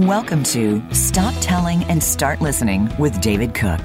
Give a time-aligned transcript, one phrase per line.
[0.00, 3.80] Welcome to Stop Telling and Start Listening with David Cook.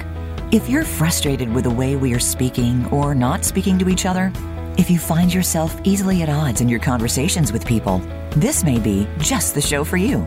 [0.50, 4.32] If you're frustrated with the way we are speaking or not speaking to each other,
[4.78, 8.00] if you find yourself easily at odds in your conversations with people,
[8.30, 10.25] this may be just the show for you.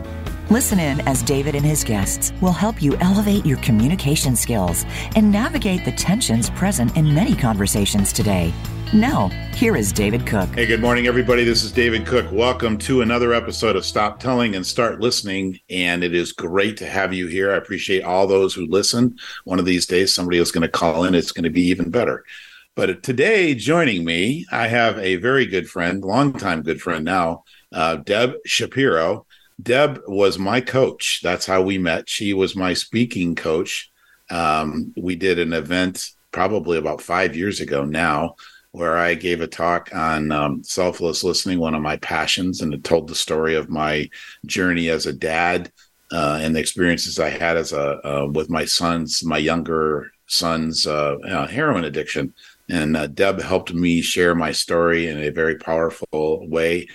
[0.51, 4.85] Listen in as David and his guests will help you elevate your communication skills
[5.15, 8.53] and navigate the tensions present in many conversations today.
[8.91, 10.49] Now, here is David Cook.
[10.55, 11.43] Hey, good morning, everybody.
[11.43, 12.25] This is David Cook.
[12.31, 15.59] Welcome to another episode of Stop Telling and Start Listening.
[15.69, 17.53] And it is great to have you here.
[17.53, 19.15] I appreciate all those who listen.
[19.43, 21.13] One of these days, somebody is going to call in.
[21.13, 22.25] It's going to be even better.
[22.73, 27.97] But today, joining me, I have a very good friend, longtime good friend now, uh,
[27.97, 29.27] Deb Shapiro.
[29.61, 31.19] Deb was my coach.
[31.21, 32.09] That's how we met.
[32.09, 33.91] She was my speaking coach.
[34.31, 38.35] Um, we did an event probably about five years ago now
[38.71, 42.83] where I gave a talk on um, selfless listening, one of my passions, and it
[42.83, 44.09] told the story of my
[44.45, 45.71] journey as a dad
[46.11, 50.85] uh, and the experiences I had as a uh, with my sons, my younger son's
[50.85, 51.17] uh,
[51.49, 52.33] heroin addiction.
[52.69, 56.87] And uh, Deb helped me share my story in a very powerful way,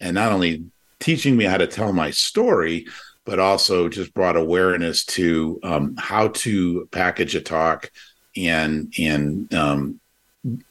[0.00, 0.64] and not only
[0.98, 2.86] teaching me how to tell my story,
[3.24, 7.90] but also just brought awareness to um, how to package a talk
[8.36, 10.00] and and um,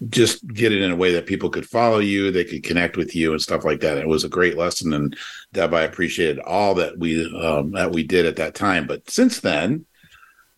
[0.09, 3.15] just get it in a way that people could follow you, they could connect with
[3.15, 3.97] you and stuff like that.
[3.97, 5.15] It was a great lesson, and
[5.53, 8.87] Deb, I appreciated all that we um, that we did at that time.
[8.87, 9.85] But since then,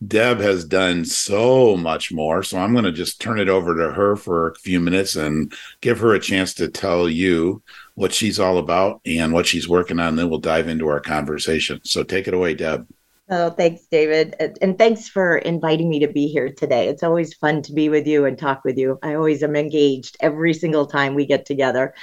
[0.06, 2.42] Deb has done so much more.
[2.42, 5.52] So I'm going to just turn it over to her for a few minutes and
[5.80, 7.62] give her a chance to tell you
[7.94, 10.16] what she's all about and what she's working on.
[10.16, 11.80] Then we'll dive into our conversation.
[11.84, 12.86] So take it away, Deb.
[13.34, 14.36] Oh, thanks, David.
[14.60, 16.88] And thanks for inviting me to be here today.
[16.88, 18.98] It's always fun to be with you and talk with you.
[19.02, 21.94] I always am engaged every single time we get together.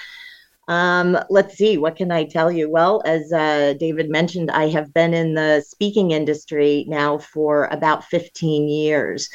[0.68, 2.68] Um, let's see, what can I tell you?
[2.68, 8.06] Well, as uh, David mentioned, I have been in the speaking industry now for about
[8.06, 9.30] 15 years.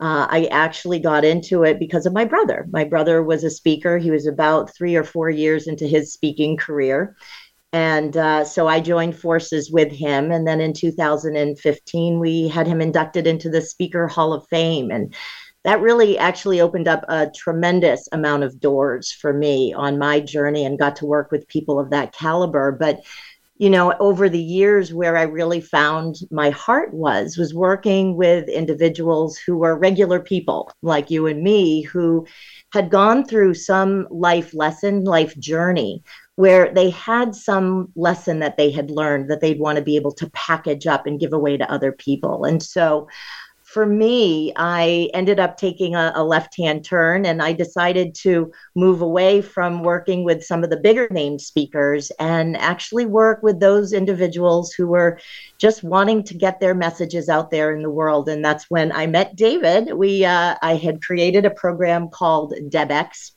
[0.00, 2.66] Uh, I actually got into it because of my brother.
[2.72, 3.98] My brother was a speaker.
[3.98, 7.14] He was about three or four years into his speaking career.
[7.74, 10.30] And uh, so I joined forces with him.
[10.30, 14.92] And then in 2015, we had him inducted into the Speaker Hall of Fame.
[14.92, 15.12] And
[15.64, 20.64] that really actually opened up a tremendous amount of doors for me on my journey
[20.64, 22.70] and got to work with people of that caliber.
[22.70, 23.00] But
[23.56, 28.48] you know over the years where i really found my heart was was working with
[28.48, 32.26] individuals who were regular people like you and me who
[32.72, 36.02] had gone through some life lesson life journey
[36.36, 40.12] where they had some lesson that they had learned that they'd want to be able
[40.12, 42.44] to package up and give away to other people.
[42.44, 43.08] And so
[43.74, 48.52] for me, I ended up taking a, a left hand turn and I decided to
[48.76, 53.58] move away from working with some of the bigger name speakers and actually work with
[53.58, 55.18] those individuals who were
[55.58, 58.28] just wanting to get their messages out there in the world.
[58.28, 59.92] And that's when I met David.
[59.92, 63.32] We uh, I had created a program called DebX.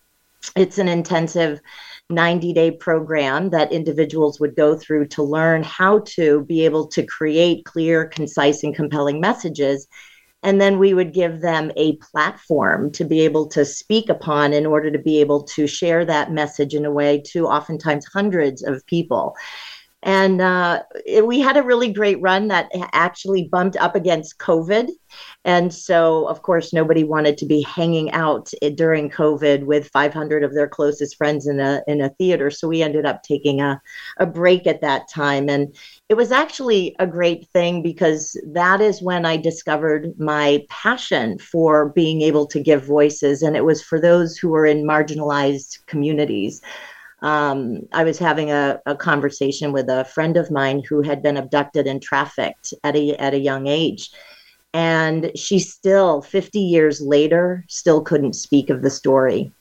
[0.55, 1.61] It's an intensive
[2.09, 7.05] 90 day program that individuals would go through to learn how to be able to
[7.05, 9.87] create clear, concise, and compelling messages.
[10.43, 14.65] And then we would give them a platform to be able to speak upon in
[14.65, 18.85] order to be able to share that message in a way to oftentimes hundreds of
[18.85, 19.35] people.
[20.03, 24.89] And uh, it, we had a really great run that actually bumped up against COVID.
[25.43, 30.53] And so, of course, nobody wanted to be hanging out during COVID with 500 of
[30.53, 32.51] their closest friends in a, in a theater.
[32.51, 33.81] So we ended up taking a,
[34.17, 35.49] a break at that time.
[35.49, 35.75] And
[36.09, 41.89] it was actually a great thing because that is when I discovered my passion for
[41.89, 43.41] being able to give voices.
[43.41, 46.61] And it was for those who were in marginalized communities
[47.21, 51.37] um, I was having a, a, conversation with a friend of mine who had been
[51.37, 54.11] abducted and trafficked at a, at a young age.
[54.73, 59.51] And she still, 50 years later, still couldn't speak of the story.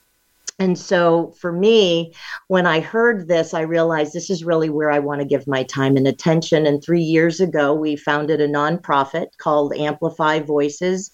[0.59, 2.13] And so for me,
[2.47, 5.63] when I heard this, I realized this is really where I want to give my
[5.63, 6.65] time and attention.
[6.65, 11.11] And three years ago, we founded a nonprofit called Amplify Voices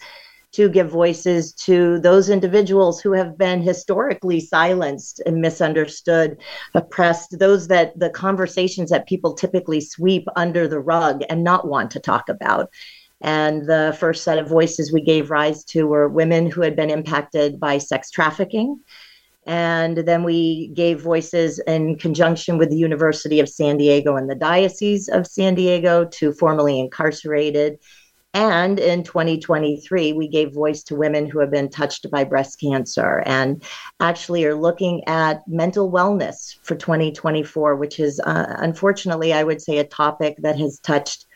[0.53, 6.38] to give voices to those individuals who have been historically silenced and misunderstood,
[6.75, 11.89] oppressed, those that the conversations that people typically sweep under the rug and not want
[11.91, 12.69] to talk about.
[13.19, 16.89] And the first set of voices we gave rise to were women who had been
[16.89, 18.79] impacted by sex trafficking.
[19.45, 24.35] And then we gave voices in conjunction with the University of San Diego and the
[24.35, 27.79] Diocese of San Diego to formerly incarcerated
[28.35, 33.21] And in 2023, we gave voice to women who have been touched by breast cancer
[33.27, 33.63] and
[34.00, 39.77] actually are looking at mental wellness for 2024, which is uh, unfortunately, I would say,
[39.77, 41.27] a topic that has touched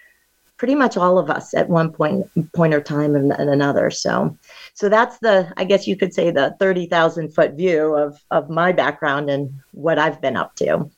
[0.57, 3.91] pretty much all of us at one point point or time and, and another.
[3.91, 4.35] So
[4.73, 8.71] so that's the i guess you could say the 30,000 foot view of of my
[8.71, 10.89] background and what i've been up to.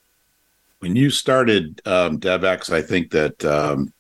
[0.80, 3.92] When you started um, DebX, I think that, um,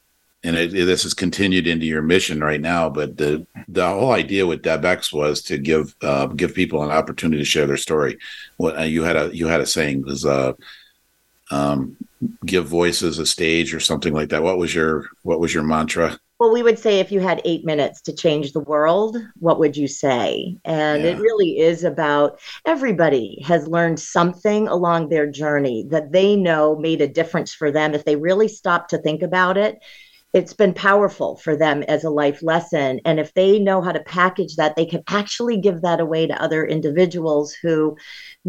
[0.43, 2.89] and it, it, this has continued into your mission right now.
[2.89, 7.41] But the the whole idea with DebX was to give uh, give people an opportunity
[7.41, 8.17] to share their story.
[8.57, 10.53] What uh, you had a you had a saying was uh,
[11.51, 11.97] um,
[12.45, 14.43] give voices a stage or something like that.
[14.43, 16.19] What was your what was your mantra?
[16.39, 19.75] Well, we would say if you had eight minutes to change the world, what would
[19.75, 20.57] you say?
[20.63, 21.09] And yeah.
[21.09, 27.01] it really is about everybody has learned something along their journey that they know made
[27.01, 29.79] a difference for them if they really stop to think about it
[30.33, 32.99] it's been powerful for them as a life lesson.
[33.05, 36.41] And if they know how to package that, they can actually give that away to
[36.41, 37.97] other individuals who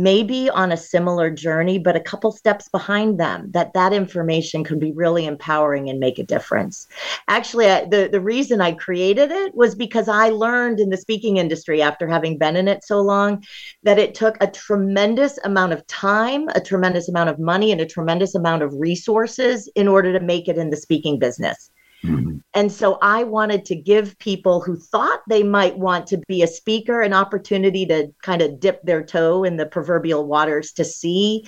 [0.02, 4.64] may be on a similar journey, but a couple steps behind them, that that information
[4.64, 6.86] can be really empowering and make a difference.
[7.28, 11.36] Actually, I, the, the reason I created it was because I learned in the speaking
[11.36, 13.44] industry after having been in it so long
[13.82, 17.86] that it took a tremendous amount of time, a tremendous amount of money, and a
[17.86, 21.70] tremendous amount of resources in order to make it in the speaking business.
[22.04, 22.38] Mm-hmm.
[22.54, 26.46] And so I wanted to give people who thought they might want to be a
[26.46, 31.46] speaker an opportunity to kind of dip their toe in the proverbial waters to see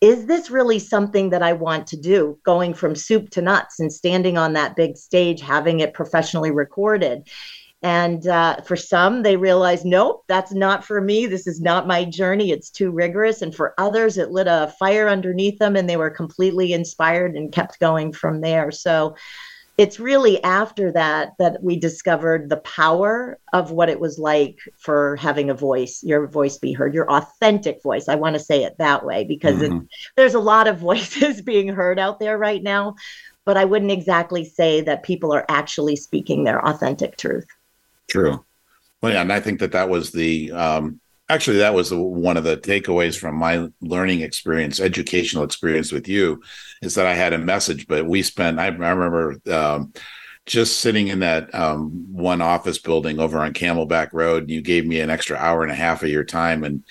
[0.00, 2.38] is this really something that I want to do?
[2.42, 7.28] Going from soup to nuts and standing on that big stage, having it professionally recorded.
[7.82, 11.26] And uh, for some, they realize, nope, that's not for me.
[11.26, 12.50] This is not my journey.
[12.50, 13.40] It's too rigorous.
[13.42, 17.52] And for others, it lit a fire underneath them and they were completely inspired and
[17.52, 18.70] kept going from there.
[18.70, 19.16] So
[19.80, 25.16] it's really after that that we discovered the power of what it was like for
[25.16, 28.06] having a voice your voice be heard your authentic voice.
[28.06, 29.86] I want to say it that way because mm-hmm.
[30.16, 32.94] there's a lot of voices being heard out there right now
[33.46, 37.46] but i wouldn't exactly say that people are actually speaking their authentic truth.
[38.10, 38.44] True.
[39.00, 41.00] Well yeah and i think that that was the um
[41.30, 46.42] actually that was one of the takeaways from my learning experience educational experience with you
[46.82, 49.92] is that i had a message but we spent i, I remember um,
[50.46, 55.00] just sitting in that um, one office building over on camelback road you gave me
[55.00, 56.84] an extra hour and a half of your time and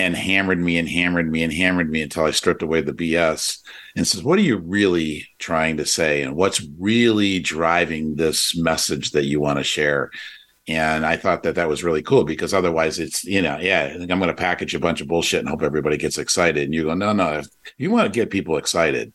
[0.00, 3.58] and hammered me and hammered me and hammered me until i stripped away the bs
[3.96, 6.22] and says what are you really trying to say?
[6.22, 10.10] And what's really driving this message that you want to share
[10.68, 14.06] and I thought that that was really cool because otherwise it's, you know, yeah, I'm
[14.06, 16.62] going to package a bunch of bullshit and hope everybody gets excited.
[16.62, 17.46] And you go, no, no, if
[17.78, 19.14] you want to get people excited,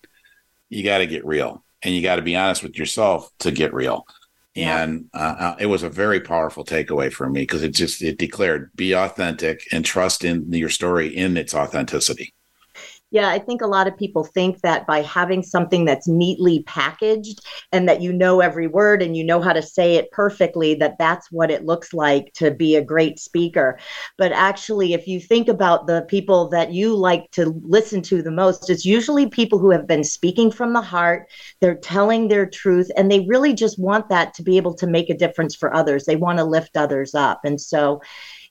[0.70, 3.72] you got to get real and you got to be honest with yourself to get
[3.72, 4.08] real.
[4.56, 4.82] Yeah.
[4.82, 8.18] And uh, uh, it was a very powerful takeaway for me because it just, it
[8.18, 12.33] declared be authentic and trust in your story in its authenticity.
[13.14, 17.46] Yeah, I think a lot of people think that by having something that's neatly packaged
[17.72, 20.98] and that you know every word and you know how to say it perfectly, that
[20.98, 23.78] that's what it looks like to be a great speaker.
[24.18, 28.32] But actually, if you think about the people that you like to listen to the
[28.32, 31.30] most, it's usually people who have been speaking from the heart,
[31.62, 35.12] they're telling their truth, and they really just want that to be able to make
[35.12, 36.06] a difference for others.
[36.06, 37.42] They want to lift others up.
[37.46, 38.02] And so,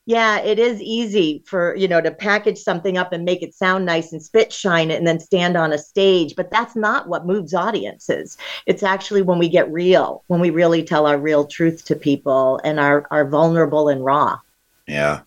[0.04, 3.86] yeah, it is easy for, you know, to package something up and make it sound
[3.86, 6.34] nice and spit shine it and then stand on a stage.
[6.34, 8.36] But that's not what moves audiences.
[8.66, 12.60] It's actually when we get real, when we really tell our real truth to people
[12.64, 14.38] and are, are vulnerable and raw.
[14.88, 15.20] Yeah.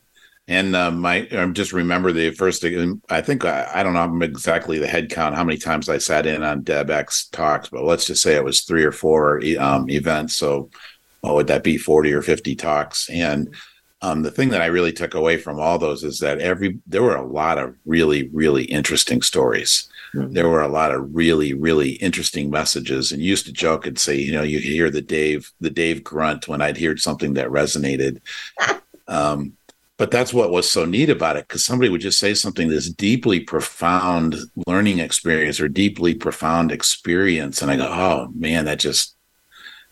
[0.48, 2.63] And uh, my, I just remember the first,
[3.10, 6.25] I think, I, I don't know exactly the head count, how many times I sat
[6.25, 10.36] in on DebX talks, but let's just say it was three or four um, events.
[10.36, 10.70] So
[11.22, 13.10] what would that be, 40 or 50 talks?
[13.10, 13.55] And
[14.06, 17.02] um, the thing that I really took away from all those is that every there
[17.02, 19.90] were a lot of really really interesting stories.
[20.14, 20.34] Mm-hmm.
[20.34, 24.16] There were a lot of really really interesting messages, and used to joke and say,
[24.16, 28.22] you know, you hear the Dave the Dave grunt when I'd hear something that resonated.
[29.08, 29.58] um,
[29.98, 32.90] but that's what was so neat about it because somebody would just say something this
[32.90, 34.36] deeply profound
[34.68, 39.16] learning experience or deeply profound experience, and I go, oh man, that just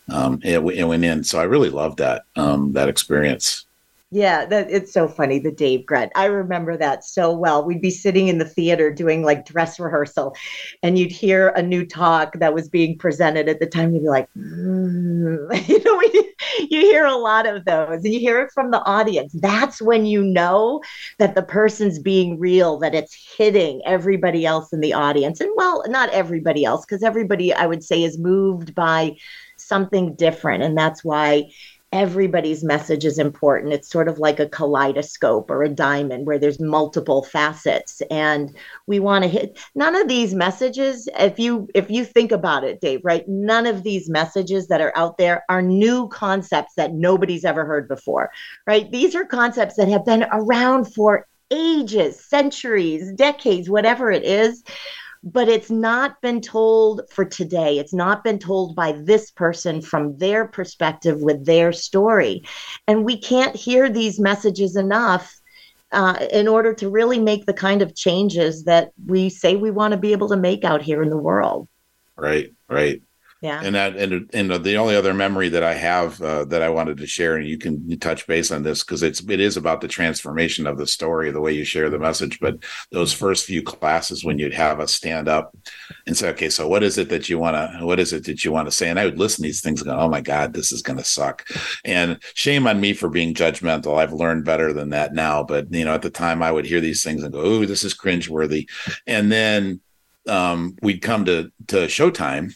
[0.08, 1.24] um, it, it went in.
[1.24, 3.66] So I really loved that um, that experience.
[4.14, 6.12] Yeah, that it's so funny, the Dave grunt.
[6.14, 7.64] I remember that so well.
[7.64, 10.36] We'd be sitting in the theater doing like dress rehearsal,
[10.84, 13.92] and you'd hear a new talk that was being presented at the time.
[13.92, 15.68] You'd be like, mm.
[15.68, 16.34] you know, we,
[16.70, 19.32] you hear a lot of those, and you hear it from the audience.
[19.32, 20.80] That's when you know
[21.18, 25.40] that the person's being real, that it's hitting everybody else in the audience.
[25.40, 29.16] And well, not everybody else, because everybody I would say is moved by
[29.56, 30.62] something different.
[30.62, 31.50] And that's why
[31.94, 33.72] everybody's message is important.
[33.72, 38.54] It's sort of like a kaleidoscope or a diamond where there's multiple facets and
[38.88, 42.80] we want to hit none of these messages if you if you think about it
[42.80, 43.26] Dave, right?
[43.28, 47.86] None of these messages that are out there are new concepts that nobody's ever heard
[47.86, 48.32] before.
[48.66, 48.90] Right?
[48.90, 54.64] These are concepts that have been around for ages, centuries, decades, whatever it is
[55.24, 57.78] but it's not been told for today.
[57.78, 62.42] It's not been told by this person from their perspective with their story.
[62.86, 65.34] And we can't hear these messages enough
[65.92, 69.92] uh, in order to really make the kind of changes that we say we want
[69.92, 71.68] to be able to make out here in the world.
[72.16, 73.00] Right, right.
[73.44, 73.60] Yeah.
[73.62, 76.96] And that and and the only other memory that I have uh, that I wanted
[76.96, 79.86] to share, and you can touch base on this because it's it is about the
[79.86, 82.40] transformation of the story, the way you share the message.
[82.40, 85.54] But those first few classes when you'd have us stand up
[86.06, 88.46] and say, okay, so what is it that you want to what is it that
[88.46, 88.88] you want to say?
[88.88, 90.96] And I would listen to these things and go, oh my God, this is going
[90.96, 91.46] to suck.
[91.84, 93.98] And shame on me for being judgmental.
[93.98, 95.42] I've learned better than that now.
[95.42, 97.84] But you know, at the time I would hear these things and go, oh, this
[97.84, 98.70] is cringeworthy.
[99.06, 99.82] And then
[100.26, 102.54] um, we'd come to to Showtime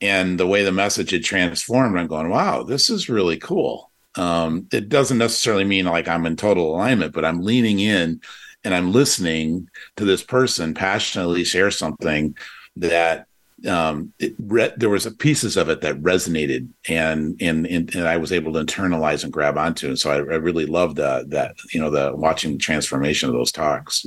[0.00, 3.90] and the way the message had transformed, I'm going, wow, this is really cool.
[4.16, 8.20] Um, it doesn't necessarily mean like I'm in total alignment, but I'm leaning in
[8.64, 12.36] and I'm listening to this person passionately share something
[12.76, 13.26] that
[13.66, 18.30] um, re- there was pieces of it that resonated and, and, and and I was
[18.30, 19.88] able to internalize and grab onto.
[19.88, 23.34] And so I, I really loved uh, that you know the watching the transformation of
[23.34, 24.06] those talks.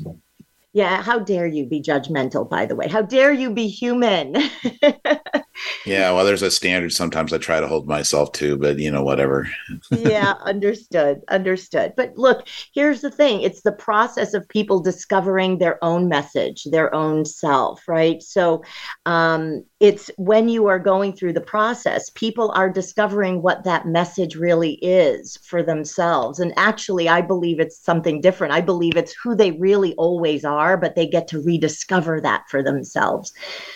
[0.73, 2.87] Yeah, how dare you be judgmental, by the way?
[2.87, 4.35] How dare you be human?
[5.85, 9.03] yeah, well, there's a standard sometimes I try to hold myself to, but you know,
[9.03, 9.49] whatever.
[9.91, 11.23] yeah, understood.
[11.27, 11.93] Understood.
[11.97, 16.95] But look, here's the thing it's the process of people discovering their own message, their
[16.95, 18.21] own self, right?
[18.21, 18.63] So
[19.05, 24.37] um, it's when you are going through the process, people are discovering what that message
[24.37, 26.39] really is for themselves.
[26.39, 28.53] And actually, I believe it's something different.
[28.53, 32.43] I believe it's who they really always are are, but they get to rediscover that
[32.49, 33.33] for themselves.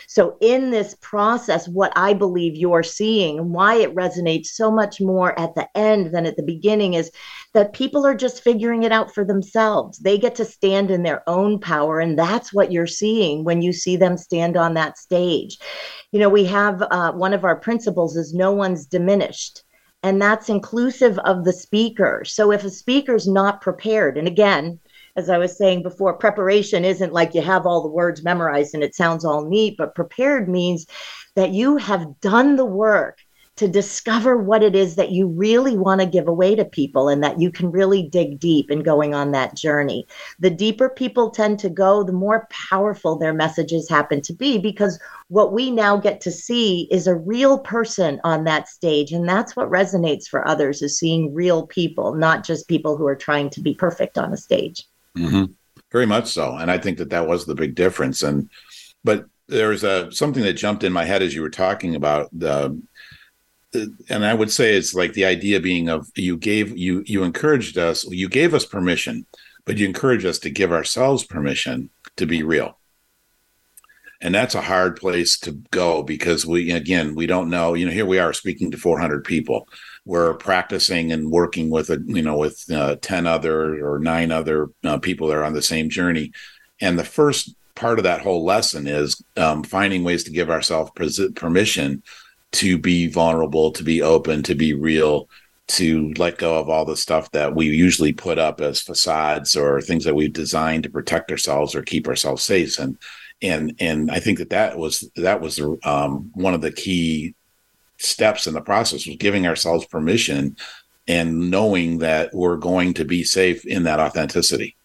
[0.07, 5.01] So, in this process, what I believe you're seeing and why it resonates so much
[5.01, 7.11] more at the end than at the beginning is
[7.53, 9.97] that people are just figuring it out for themselves.
[9.99, 11.99] They get to stand in their own power.
[11.99, 15.57] And that's what you're seeing when you see them stand on that stage.
[16.11, 19.63] You know, we have uh, one of our principles is no one's diminished
[20.05, 22.21] and that's inclusive of the speaker.
[22.25, 24.79] So if a speaker's not prepared, and again,
[25.15, 28.83] as I was saying before, preparation isn't like you have all the words memorized and
[28.83, 30.85] it sounds all neat, but prepared means
[31.35, 33.19] that you have done the work
[33.55, 37.23] to discover what it is that you really want to give away to people and
[37.23, 40.05] that you can really dig deep in going on that journey.
[40.39, 44.99] The deeper people tend to go, the more powerful their messages happen to be because
[45.29, 49.55] what we now get to see is a real person on that stage and that's
[49.55, 53.61] what resonates for others is seeing real people, not just people who are trying to
[53.61, 54.85] be perfect on a stage.
[55.15, 55.45] Mm-hmm.
[55.91, 58.23] Very much so, and I think that that was the big difference.
[58.23, 58.49] And
[59.03, 62.81] but there's a something that jumped in my head as you were talking about the
[64.09, 67.77] and I would say it's like the idea being of you gave you you encouraged
[67.77, 69.25] us, you gave us permission,
[69.65, 72.79] but you encouraged us to give ourselves permission to be real.
[74.21, 77.91] And that's a hard place to go because we again we don't know, you know,
[77.91, 79.67] here we are speaking to 400 people
[80.05, 84.69] we're practicing and working with a you know with uh, 10 other or nine other
[84.83, 86.31] uh, people that are on the same journey.
[86.81, 90.91] And the first part of that whole lesson is um, finding ways to give ourselves
[91.35, 92.03] permission
[92.53, 95.27] to be vulnerable to be open to be real
[95.67, 99.81] to let go of all the stuff that we usually put up as facades or
[99.81, 102.77] things that we've designed to protect ourselves or keep ourselves safe.
[102.77, 102.97] And
[103.41, 107.35] and and i think that that was that was um, one of the key
[107.97, 110.55] steps in the process was giving ourselves permission
[111.07, 114.75] and knowing that we're going to be safe in that authenticity.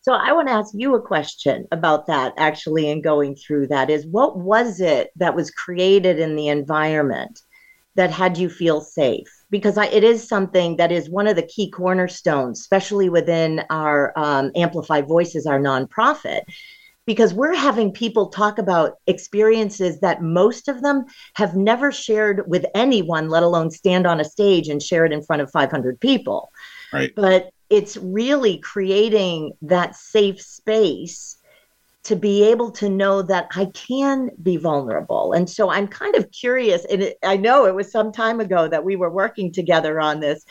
[0.00, 3.90] So I want to ask you a question about that actually and going through that
[3.90, 7.40] is what was it that was created in the environment
[7.96, 9.26] that had you feel safe?
[9.50, 14.12] Because I, it is something that is one of the key cornerstones, especially within our
[14.16, 16.42] um, Amplified Voices, our nonprofit,
[17.06, 22.66] because we're having people talk about experiences that most of them have never shared with
[22.74, 26.50] anyone, let alone stand on a stage and share it in front of 500 people.
[26.92, 27.14] Right.
[27.14, 31.36] But it's really creating that safe space
[32.04, 35.32] to be able to know that I can be vulnerable.
[35.32, 38.68] And so I'm kind of curious, and it, I know it was some time ago
[38.68, 40.44] that we were working together on this.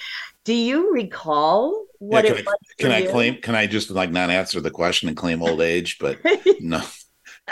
[0.43, 2.47] Do you recall what yeah, can?
[2.47, 3.41] I, can I claim?
[3.41, 5.97] Can I just like not answer the question and claim old age?
[6.00, 6.19] But
[6.59, 6.81] no,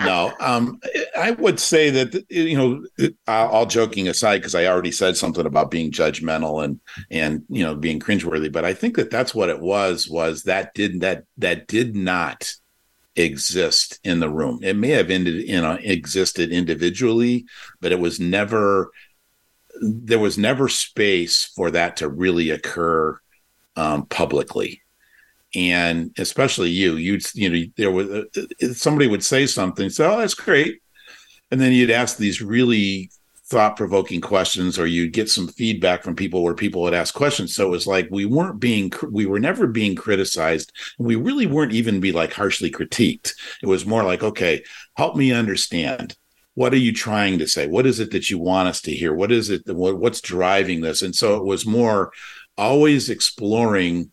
[0.02, 0.80] no, um,
[1.18, 5.72] I would say that you know, all joking aside, because I already said something about
[5.72, 6.80] being judgmental and
[7.12, 10.10] and you know being cringeworthy, but I think that that's what it was.
[10.10, 12.54] Was that did that that did not
[13.16, 14.60] exist in the room.
[14.64, 17.46] It may have ended, you know, existed individually,
[17.80, 18.92] but it was never.
[19.82, 23.20] There was never space for that to really occur
[23.76, 24.82] um, publicly.
[25.56, 30.18] And especially you you'd you know there was uh, somebody would say something so oh,
[30.18, 30.82] that's great.
[31.52, 33.12] And then you'd ask these really
[33.46, 37.54] thought-provoking questions or you'd get some feedback from people where people would ask questions.
[37.54, 40.72] So it was like we weren't being we were never being criticized.
[40.98, 43.34] And we really weren't even be like harshly critiqued.
[43.62, 44.64] It was more like okay
[44.96, 46.18] help me understand.
[46.56, 47.68] What are you trying to say?
[47.68, 49.14] What is it that you want us to hear?
[49.14, 51.02] What is it what, what's driving this?
[51.02, 52.12] And so it was more
[52.58, 54.12] always exploring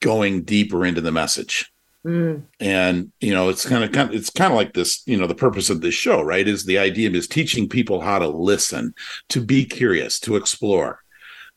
[0.00, 1.72] going deeper into the message.
[2.06, 2.44] Mm.
[2.60, 5.02] And you know, it's kind of kind it's kind of like this.
[5.06, 8.18] You know, the purpose of this show, right, is the idea is teaching people how
[8.18, 8.94] to listen,
[9.30, 11.02] to be curious, to explore,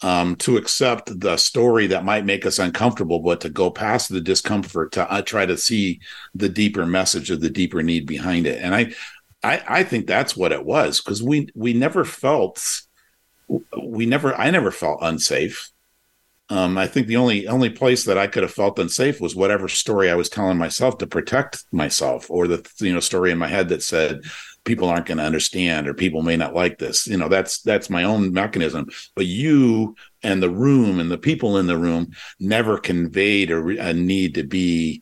[0.02, 4.22] um, to accept the story that might make us uncomfortable, but to go past the
[4.22, 6.02] discomfort to uh, try to see
[6.34, 8.62] the deeper message of the deeper need behind it.
[8.62, 8.94] And I,
[9.44, 12.82] I, I think that's what it was because we we never felt
[13.82, 15.72] we never I never felt unsafe.
[16.50, 19.68] Um, I think the only only place that I could have felt unsafe was whatever
[19.68, 23.48] story I was telling myself to protect myself, or the you know story in my
[23.48, 24.22] head that said
[24.64, 27.08] people aren't going to understand or people may not like this.
[27.08, 28.90] You know, that's that's my own mechanism.
[29.16, 33.94] But you and the room and the people in the room never conveyed a, a
[33.94, 35.02] need to be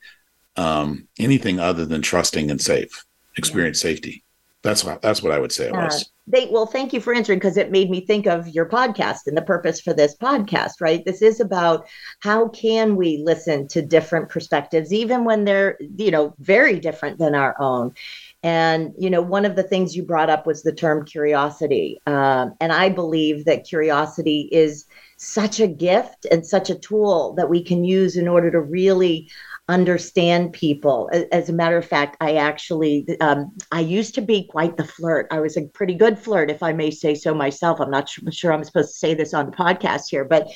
[0.55, 3.05] um, anything other than trusting and safe,
[3.37, 3.91] experience yeah.
[3.91, 4.23] safety.
[4.61, 6.11] That's what that's what I would say was.
[6.27, 9.35] They, well, thank you for answering because it made me think of your podcast and
[9.35, 11.03] the purpose for this podcast, right?
[11.03, 11.87] This is about
[12.19, 17.33] how can we listen to different perspectives, even when they're, you know, very different than
[17.33, 17.95] our own.
[18.43, 21.99] And, you know, one of the things you brought up was the term curiosity.
[22.05, 24.85] Um, and I believe that curiosity is
[25.17, 29.29] such a gift and such a tool that we can use in order to really
[29.69, 31.09] understand people.
[31.31, 35.27] As a matter of fact, I actually um, I used to be quite the flirt.
[35.31, 37.79] I was a pretty good flirt, if I may say so myself.
[37.79, 40.49] I'm not sure I'm supposed to say this on the podcast here, but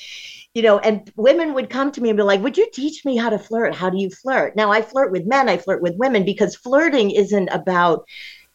[0.52, 3.16] you know, and women would come to me and be like, "Would you teach me
[3.16, 3.74] how to flirt?
[3.74, 7.12] How do you flirt?" Now I flirt with men, I flirt with women because flirting
[7.12, 8.04] isn't about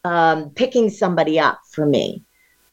[0.04, 2.22] um, picking somebody up for me.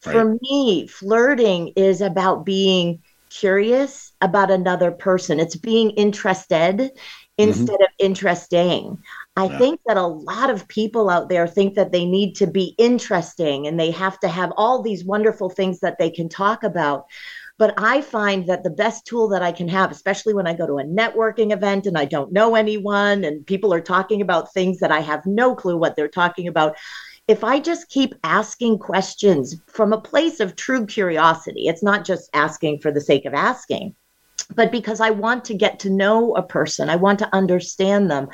[0.05, 0.13] Right.
[0.13, 5.39] For me, flirting is about being curious about another person.
[5.39, 6.91] It's being interested.
[7.37, 7.83] Instead mm-hmm.
[7.83, 8.97] of interesting.
[9.35, 9.57] I yeah.
[9.57, 13.67] think that a lot of people out there think that they need to be interesting
[13.67, 17.05] and they have to have all these wonderful things that they can talk about.
[17.59, 20.67] But I find that the best tool that I can have, especially when I go
[20.67, 24.79] to a networking event and I don't know anyone and people are talking about things
[24.79, 26.75] that I have no clue what they're talking about,
[27.27, 32.29] if I just keep asking questions from a place of true curiosity, it's not just
[32.33, 33.95] asking for the sake of asking
[34.55, 38.29] but because I want to get to know a person, I want to understand them.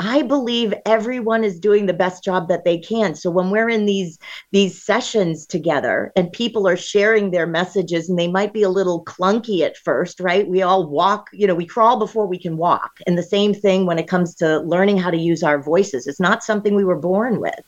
[0.00, 3.16] I believe everyone is doing the best job that they can.
[3.16, 4.16] So when we're in these
[4.52, 9.04] these sessions together and people are sharing their messages and they might be a little
[9.04, 10.46] clunky at first, right?
[10.46, 13.00] We all walk, you know, we crawl before we can walk.
[13.08, 16.06] And the same thing when it comes to learning how to use our voices.
[16.06, 17.58] It's not something we were born with.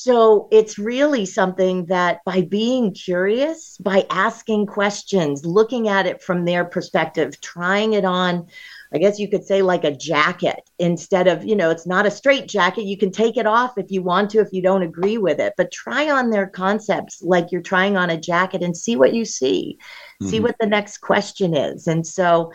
[0.00, 6.44] So it's really something that by being curious, by asking questions, looking at it from
[6.44, 8.46] their perspective, trying it on,
[8.92, 12.12] I guess you could say like a jacket instead of, you know, it's not a
[12.12, 12.84] straight jacket.
[12.84, 15.54] You can take it off if you want to, if you don't agree with it,
[15.56, 19.24] but try on their concepts like you're trying on a jacket and see what you
[19.24, 19.78] see,
[20.22, 20.30] mm-hmm.
[20.30, 21.88] see what the next question is.
[21.88, 22.52] And so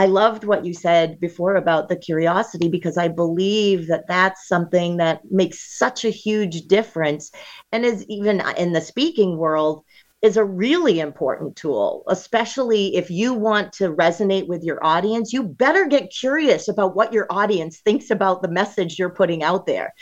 [0.00, 4.96] I loved what you said before about the curiosity because I believe that that's something
[4.96, 7.30] that makes such a huge difference
[7.70, 9.84] and is even in the speaking world
[10.22, 15.34] is a really important tool, especially if you want to resonate with your audience.
[15.34, 19.66] You better get curious about what your audience thinks about the message you're putting out
[19.66, 19.92] there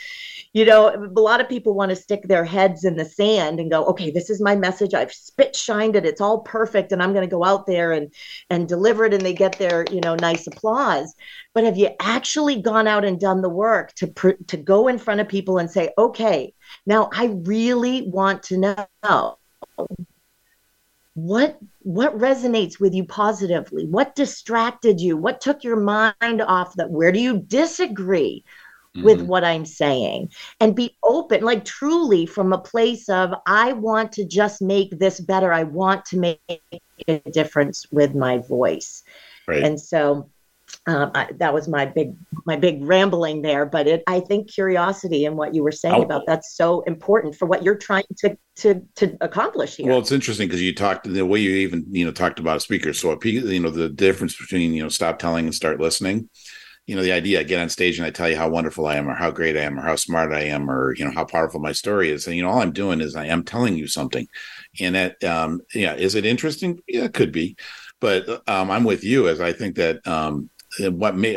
[0.51, 3.69] you know, a lot of people want to stick their heads in the sand and
[3.69, 4.95] go, okay, this is my message.
[4.95, 6.05] I've spit shined it.
[6.05, 6.91] It's all perfect.
[6.91, 8.11] And I'm going to go out there and,
[8.49, 9.13] and deliver it.
[9.13, 11.13] And they get their, you know, nice applause.
[11.53, 14.97] But have you actually gone out and done the work to, pr- to go in
[14.97, 16.53] front of people and say, okay,
[16.87, 19.37] now I really want to know
[21.13, 26.89] what what resonates with you positively what distracted you what took your mind off that
[26.89, 28.43] where do you disagree
[28.95, 29.05] mm-hmm.
[29.05, 34.11] with what I'm saying and be open, like truly from a place of, I want
[34.13, 35.53] to just make this better.
[35.53, 39.03] I want to make a difference with my voice.
[39.47, 39.63] Right.
[39.63, 40.29] And so
[40.85, 45.25] um, I, that was my big my big rambling there but it i think curiosity
[45.25, 46.03] and what you were saying oh.
[46.03, 50.11] about that's so important for what you're trying to to to accomplish here well it's
[50.11, 53.11] interesting because you talked the way you even you know talked about a speaker so
[53.11, 56.29] a, you know the difference between you know stop telling and start listening
[56.89, 58.95] you know the idea i get on stage and i tell you how wonderful i
[58.95, 61.23] am or how great i am or how smart i am or you know how
[61.23, 63.85] powerful my story is and you know all i'm doing is i am telling you
[63.85, 64.27] something.
[64.79, 66.79] And that um yeah is it interesting?
[66.87, 67.55] Yeah it could be.
[67.99, 70.49] But um i'm with you as i think that um
[70.79, 71.35] what may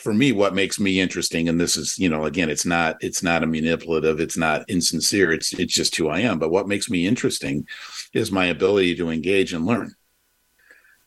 [0.00, 3.22] for me what makes me interesting and this is you know again it's not it's
[3.22, 6.88] not a manipulative it's not insincere it's it's just who i am but what makes
[6.88, 7.66] me interesting
[8.12, 9.92] is my ability to engage and learn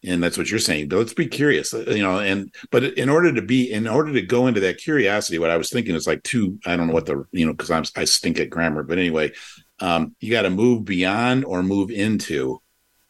[0.04, 3.10] and that's what you're saying but let's be curious uh, you know and but in
[3.10, 6.08] order to be in order to go into that curiosity what i was thinking is
[6.08, 8.84] like two i don't know what the you know because i'm i stink at grammar
[8.84, 9.32] but anyway
[9.80, 12.62] um you got to move beyond or move into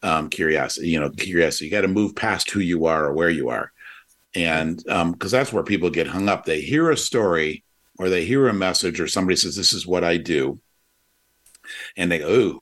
[0.04, 1.66] um curiosity you know curiosity.
[1.66, 3.72] You got to move past who you are or where you are.
[4.36, 6.46] And because um, that's where people get hung up.
[6.46, 7.64] They hear a story
[7.98, 10.60] or they hear a message or somebody says this is what i do.
[11.96, 12.60] And they go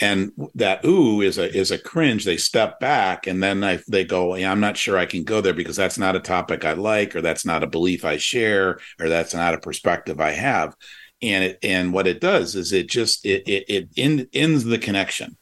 [0.00, 4.04] and that ooh is a is a cringe they step back and then I, they
[4.04, 6.74] go yeah, i'm not sure i can go there because that's not a topic i
[6.74, 10.76] like or that's not a belief i share or that's not a perspective i have
[11.22, 14.78] and it and what it does is it just it it, it end, ends the
[14.78, 15.36] connection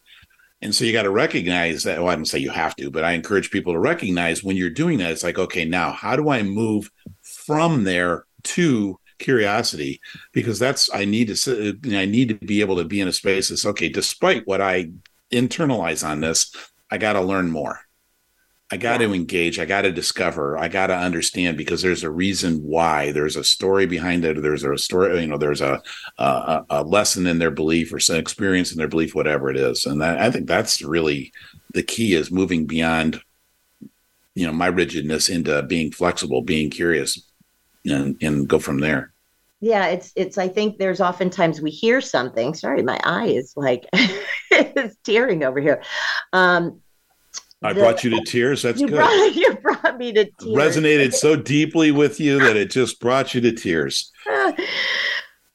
[0.64, 1.98] and so you got to recognize that.
[1.98, 4.70] Well, I don't say you have to, but I encourage people to recognize when you're
[4.70, 5.10] doing that.
[5.10, 6.90] It's like, okay, now how do I move
[7.22, 10.00] from there to curiosity?
[10.32, 13.12] Because that's I need to uh, I need to be able to be in a
[13.12, 13.88] space that's okay.
[13.88, 14.90] Despite what I
[15.32, 16.54] internalize on this,
[16.90, 17.80] I got to learn more.
[18.74, 19.58] I got to engage.
[19.58, 20.58] I got to discover.
[20.58, 23.12] I got to understand because there's a reason why.
[23.12, 24.42] There's a story behind it.
[24.42, 25.20] There's a story.
[25.20, 25.82] You know, there's a
[26.18, 29.86] a, a lesson in their belief or some experience in their belief, whatever it is.
[29.86, 31.32] And that, I think that's really
[31.72, 33.20] the key is moving beyond,
[34.34, 37.20] you know, my rigidness into being flexible, being curious,
[37.84, 39.13] and and go from there.
[39.64, 40.36] Yeah, it's it's.
[40.36, 42.52] I think there's oftentimes we hear something.
[42.52, 43.86] Sorry, my eye is like
[44.50, 45.82] it's tearing over here.
[46.34, 46.82] Um,
[47.62, 48.60] I brought you to tears.
[48.60, 48.96] That's you good.
[48.96, 50.76] Brought, you brought me to tears.
[50.76, 54.12] Resonated so deeply with you that it just brought you to tears.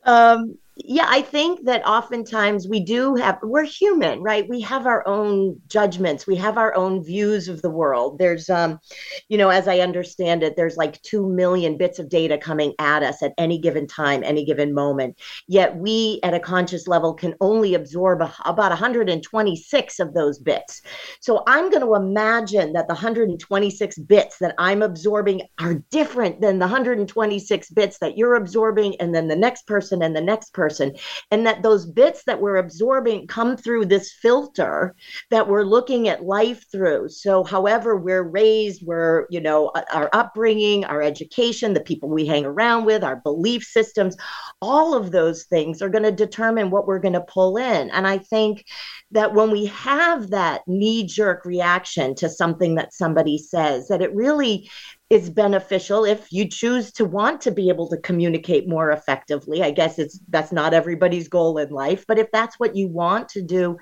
[0.06, 4.48] um, yeah, I think that oftentimes we do have, we're human, right?
[4.48, 8.18] We have our own judgments, we have our own views of the world.
[8.18, 8.80] There's, um,
[9.28, 13.04] you know, as I understand it, there's like 2 million bits of data coming at
[13.04, 15.20] us at any given time, any given moment.
[15.48, 20.82] Yet we at a conscious level can only absorb a, about 126 of those bits.
[21.20, 26.60] So I'm going to imagine that the 126 bits that I'm absorbing are different than
[26.60, 30.69] the 126 bits that you're absorbing, and then the next person and the next person
[30.70, 30.96] person.
[31.32, 34.96] And that those bits that we're absorbing come through this filter
[35.32, 37.10] that we're looking at life through.
[37.10, 42.26] So however we're raised we're you know uh, our upbringing our education the people we
[42.26, 44.16] hang around with our belief systems
[44.62, 47.90] all of those things are going to determine what we're going to pull in.
[47.90, 48.66] And i think
[49.12, 54.14] that when we have that knee jerk reaction to something that somebody says that it
[54.14, 54.70] really
[55.10, 59.64] is beneficial if you choose to want to be able to communicate more effectively.
[59.64, 63.30] I guess it's that's not everybody's goal in life but if that's what you want
[63.30, 63.78] to do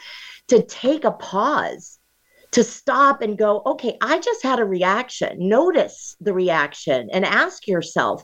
[0.47, 1.99] to take a pause
[2.51, 5.37] to stop and go okay i just had a reaction.
[5.39, 8.23] Notice the reaction and ask yourself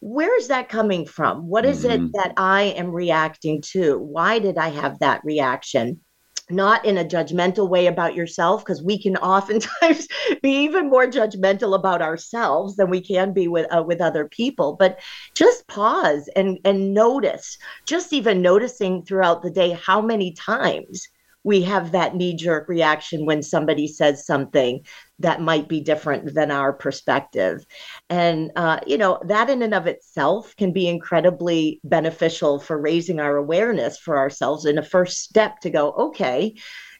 [0.00, 1.48] where is that coming from?
[1.48, 2.06] What is mm-hmm.
[2.06, 3.98] it that i am reacting to?
[3.98, 6.00] Why did i have that reaction
[6.50, 10.08] not in a judgmental way about yourself because we can oftentimes
[10.42, 14.76] be even more judgmental about ourselves than we can be with uh, with other people.
[14.78, 15.00] But
[15.34, 21.08] just pause and and notice just even noticing throughout the day how many times
[21.44, 24.84] we have that knee jerk reaction when somebody says something
[25.18, 27.64] that might be different than our perspective.
[28.10, 33.20] And, uh, you know, that in and of itself can be incredibly beneficial for raising
[33.20, 36.54] our awareness for ourselves in a first step to go, okay,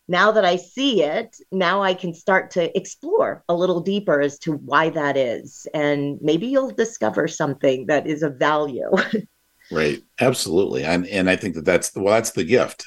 [0.09, 4.38] now that I see it, now I can start to explore a little deeper as
[4.40, 5.66] to why that is.
[5.74, 8.90] And maybe you'll discover something that is of value.
[9.70, 10.03] right.
[10.18, 10.85] Absolutely.
[10.85, 12.87] And, and I think that that's, well, that's the gift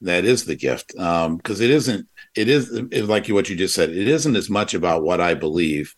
[0.00, 0.88] that is the gift.
[0.88, 2.08] Because um, it isn't
[2.38, 2.70] it is
[3.08, 5.94] like what you just said it isn't as much about what i believe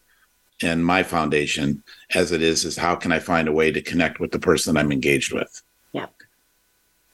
[0.63, 1.83] and my foundation
[2.15, 4.77] as it is is how can i find a way to connect with the person
[4.77, 5.63] i'm engaged with?
[5.93, 6.07] Yeah.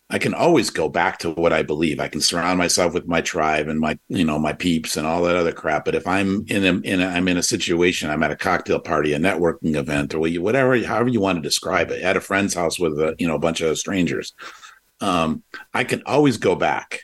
[0.09, 1.99] I can always go back to what i believe.
[1.99, 5.23] I can surround myself with my tribe and my you know my peeps and all
[5.23, 5.85] that other crap.
[5.85, 8.79] But if i'm in a, in a i'm in a situation i'm at a cocktail
[8.79, 12.55] party a networking event or whatever however you want to describe it at a friend's
[12.55, 14.35] house with a you know a bunch of strangers
[15.01, 15.43] um,
[15.75, 17.03] I can always go back.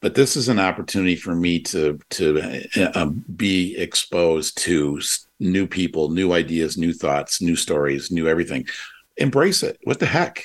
[0.00, 2.62] but this is an opportunity for me to to
[2.94, 5.00] uh, be exposed to
[5.40, 8.66] new people, new ideas, new thoughts, new stories, new everything.
[9.16, 9.78] Embrace it.
[9.84, 10.44] What the heck?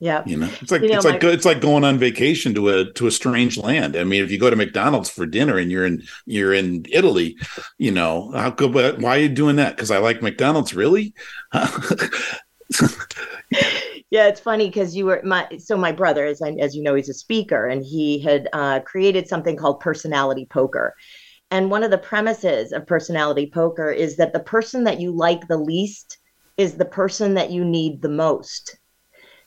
[0.00, 0.22] Yeah.
[0.26, 2.68] You know, it's like You know, it's my- like it's like going on vacation to
[2.68, 3.96] a to a strange land.
[3.96, 7.36] I mean, if you go to McDonald's for dinner and you're in you're in Italy,
[7.78, 9.74] you know, how go but why are you doing that?
[9.76, 11.14] Because I like McDonald's, really?
[14.10, 16.94] Yeah, it's funny because you were my so my brother, as I, as you know,
[16.94, 20.94] he's a speaker, and he had uh, created something called personality poker.
[21.50, 25.48] And one of the premises of personality poker is that the person that you like
[25.48, 26.18] the least
[26.56, 28.78] is the person that you need the most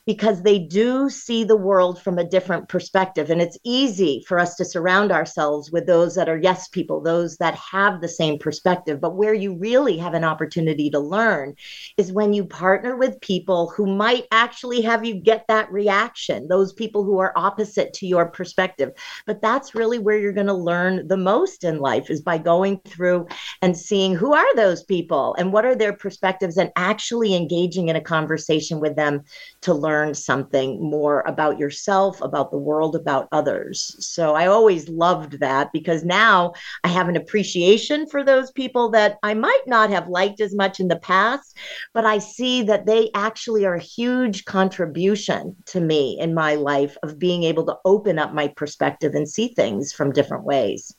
[0.10, 3.30] because they do see the world from a different perspective.
[3.30, 7.38] And it's easy for us to surround ourselves with those that are yes people, those
[7.38, 9.00] that have the same perspective.
[9.00, 11.54] But where you really have an opportunity to learn
[11.96, 16.74] is when you partner with people who might actually have you get that reaction, those
[16.74, 18.90] people who are opposite to your perspective.
[19.28, 22.80] But that's really where you're going to learn the most in life is by going
[22.80, 23.28] through
[23.62, 27.96] and seeing who are those people and what are their perspectives and actually engaging in
[27.96, 29.24] a conversation with them
[29.62, 33.96] to learn something more about yourself, about the world, about others.
[34.00, 39.18] So I always loved that because now I have an appreciation for those people that
[39.24, 41.58] I might not have liked as much in the past,
[41.94, 46.98] but I see that they actually are a huge contribution to me in my life
[47.04, 50.96] of being able to open up my perspective and see things from different ways.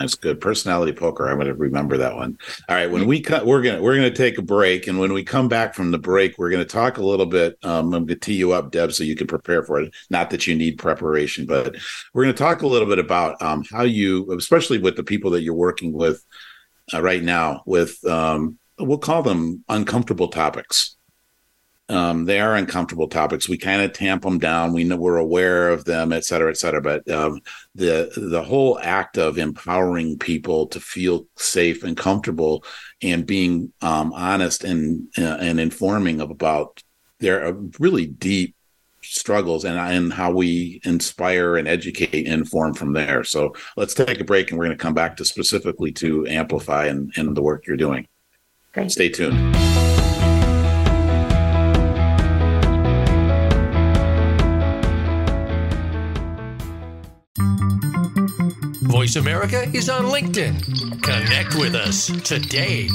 [0.00, 0.40] That's good.
[0.40, 1.28] Personality poker.
[1.28, 2.38] I'm going to remember that one.
[2.70, 2.90] All right.
[2.90, 5.74] When we cut, we're gonna we're gonna take a break, and when we come back
[5.74, 7.58] from the break, we're going to talk a little bit.
[7.62, 9.94] Um, I'm to tee you up, Deb, so you can prepare for it.
[10.08, 11.76] Not that you need preparation, but
[12.14, 15.42] we're to talk a little bit about um, how you, especially with the people that
[15.42, 16.24] you're working with
[16.94, 20.96] uh, right now, with um, we'll call them uncomfortable topics.
[21.90, 23.48] Um, they are uncomfortable topics.
[23.48, 24.72] We kind of tamp them down.
[24.72, 26.80] We know we're aware of them, et cetera, et cetera.
[26.80, 27.40] But um,
[27.74, 32.64] the the whole act of empowering people to feel safe and comfortable
[33.02, 36.80] and being um, honest and uh, and informing of about
[37.18, 38.54] their uh, really deep
[39.02, 43.24] struggles and and how we inspire and educate and inform from there.
[43.24, 46.86] So let's take a break and we're going to come back to specifically to amplify
[46.86, 48.06] and, and the work you're doing.
[48.72, 48.92] Great.
[48.92, 49.89] Stay tuned.
[58.90, 61.00] Voice America is on LinkedIn.
[61.00, 62.88] Connect with us today.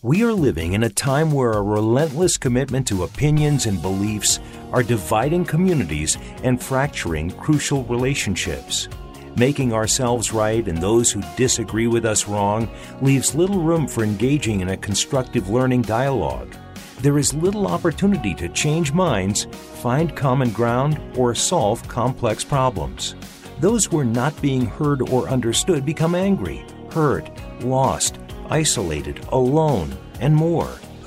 [0.00, 4.40] We are living in a time where a relentless commitment to opinions and beliefs
[4.72, 8.88] are dividing communities and fracturing crucial relationships.
[9.36, 12.66] Making ourselves right and those who disagree with us wrong
[13.02, 16.56] leaves little room for engaging in a constructive learning dialogue.
[17.00, 19.44] There is little opportunity to change minds,
[19.82, 23.14] find common ground, or solve complex problems.
[23.60, 27.30] Those who are not being heard or understood become angry, hurt,
[27.62, 28.18] lost,
[28.50, 30.66] isolated, alone, and more.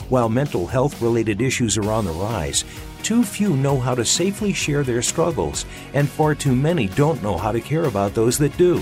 [0.10, 2.64] While mental health related issues are on the rise,
[3.04, 7.38] too few know how to safely share their struggles, and far too many don't know
[7.38, 8.80] how to care about those that do.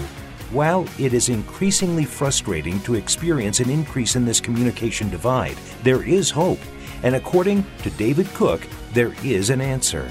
[0.51, 6.29] While it is increasingly frustrating to experience an increase in this communication divide, there is
[6.29, 6.59] hope,
[7.01, 8.61] and according to David Cook,
[8.93, 10.07] there is an answer.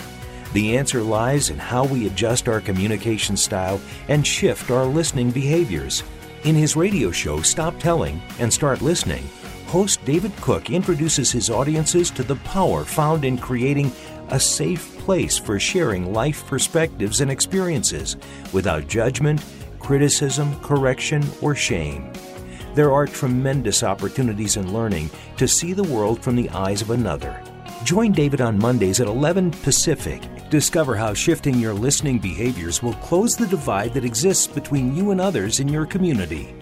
[0.54, 6.04] The answer lies in how we adjust our communication style and shift our listening behaviors.
[6.44, 9.28] In his radio show, Stop Telling and Start Listening,
[9.66, 13.90] host David Cook introduces his audiences to the power found in creating
[14.28, 18.16] a safe place for sharing life perspectives and experiences
[18.52, 19.44] without judgment,
[19.80, 22.12] criticism, correction, or shame.
[22.74, 27.42] There are tremendous opportunities in learning to see the world from the eyes of another.
[27.82, 30.22] Join David on Mondays at 11 Pacific.
[30.54, 35.20] Discover how shifting your listening behaviors will close the divide that exists between you and
[35.20, 36.54] others in your community.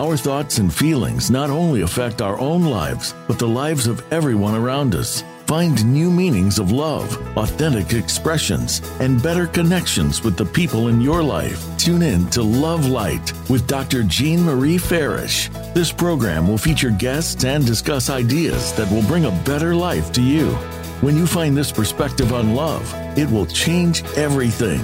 [0.00, 4.56] Our thoughts and feelings not only affect our own lives, but the lives of everyone
[4.56, 5.22] around us.
[5.46, 11.22] Find new meanings of love, authentic expressions, and better connections with the people in your
[11.22, 11.64] life.
[11.78, 14.02] Tune in to Love Light with Dr.
[14.02, 15.48] Jean Marie Farish.
[15.74, 20.20] This program will feature guests and discuss ideas that will bring a better life to
[20.20, 20.58] you.
[21.02, 22.88] When you find this perspective on love,
[23.18, 24.80] it will change everything.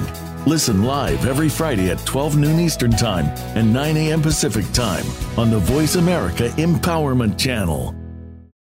[0.47, 3.27] Listen live every Friday at 12 noon Eastern Time
[3.57, 4.21] and 9 a.m.
[4.21, 5.07] Pacific Time
[5.39, 7.95] on the Voice America Empowerment Channel.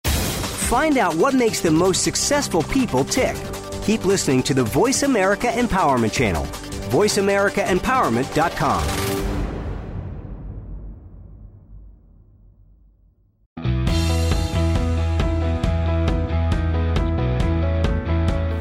[0.04, 3.34] Find out what makes the most successful people tick.
[3.82, 6.44] Keep listening to the Voice America Empowerment Channel.
[6.92, 9.07] VoiceAmericaEmpowerment.com.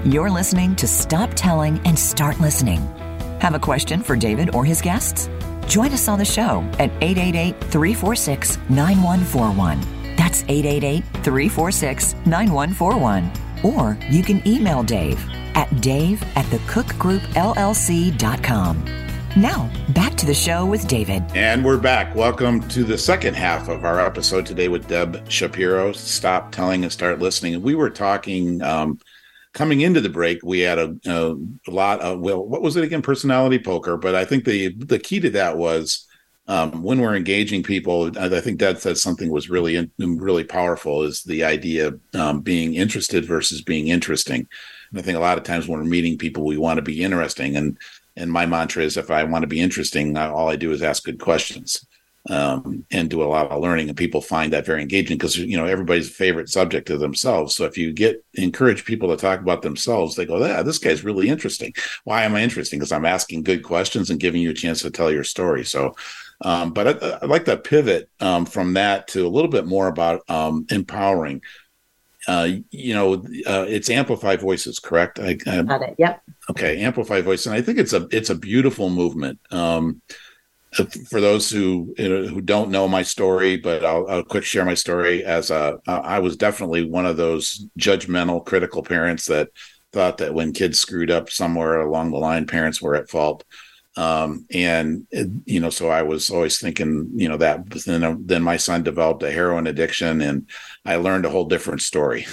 [0.08, 2.80] You're listening to Stop Telling and Start Listening.
[3.42, 5.30] Have a question for David or his guests?
[5.68, 10.16] Join us on the show at 888 346 9141.
[10.16, 13.30] That's 888 346 9141.
[13.64, 15.22] Or you can email Dave
[15.56, 18.86] at dave at thecookgroupllc.com.
[19.36, 21.22] Now, back to the show with David.
[21.36, 22.16] And we're back.
[22.16, 25.92] Welcome to the second half of our episode today with Deb Shapiro.
[25.92, 27.62] Stop telling and start listening.
[27.62, 29.02] We were talking um,
[29.58, 30.40] coming into the break.
[30.44, 31.36] We had a, a,
[31.68, 33.02] lot of well, what was it again?
[33.02, 33.98] Personality poker.
[33.98, 36.08] But I think the the key to that was
[36.48, 38.12] um, when we're engaging people.
[38.18, 41.02] I think that said something was really really powerful.
[41.02, 44.48] Is the idea of um, being interested versus being interesting.
[44.92, 47.04] And I think a lot of times when we're meeting people, we want to be
[47.04, 47.78] interesting and
[48.16, 51.04] and my mantra is if I want to be interesting, all I do is ask
[51.04, 51.86] good questions
[52.30, 53.90] um, and do a lot of learning.
[53.90, 57.56] And people find that very engaging because you know everybody's favorite subject is themselves.
[57.56, 61.04] So if you get encourage people to talk about themselves, they go, "Yeah, this guy's
[61.04, 62.80] really interesting." Why am I interesting?
[62.80, 65.66] Because I'm asking good questions and giving you a chance to tell your story.
[65.66, 65.96] So.
[66.42, 69.88] Um, but I, would like to pivot um, from that to a little bit more
[69.88, 71.42] about um, empowering
[72.28, 73.14] uh, you know,
[73.46, 75.18] uh, it's Amplify Voices, correct?
[75.18, 75.96] I, I, Got it.
[75.98, 76.22] Yep.
[76.50, 79.40] Okay, Amplify Voice, and I think it's a it's a beautiful movement.
[79.50, 80.02] Um,
[81.10, 84.66] for those who you know, who don't know my story, but I'll, I'll quick share
[84.66, 85.24] my story.
[85.24, 89.50] As a, I was definitely one of those judgmental, critical parents that
[89.94, 93.44] thought that when kids screwed up somewhere along the line, parents were at fault.
[93.96, 95.08] Um, and
[95.46, 99.24] you know, so I was always thinking, you know, that then then my son developed
[99.24, 100.48] a heroin addiction, and
[100.86, 102.28] I learned a whole different story.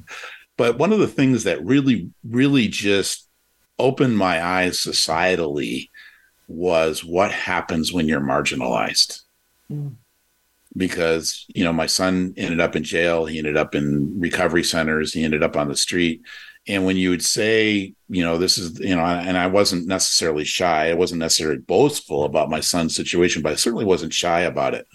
[0.58, 3.26] but one of the things that really, really just
[3.78, 5.88] opened my eyes societally
[6.48, 9.22] was what happens when you're marginalized.
[9.70, 9.96] Mm.
[10.76, 13.24] Because you know, my son ended up in jail.
[13.24, 15.12] He ended up in recovery centers.
[15.12, 16.22] He ended up on the street
[16.68, 20.44] and when you would say you know this is you know and i wasn't necessarily
[20.44, 24.74] shy i wasn't necessarily boastful about my son's situation but i certainly wasn't shy about
[24.74, 24.86] it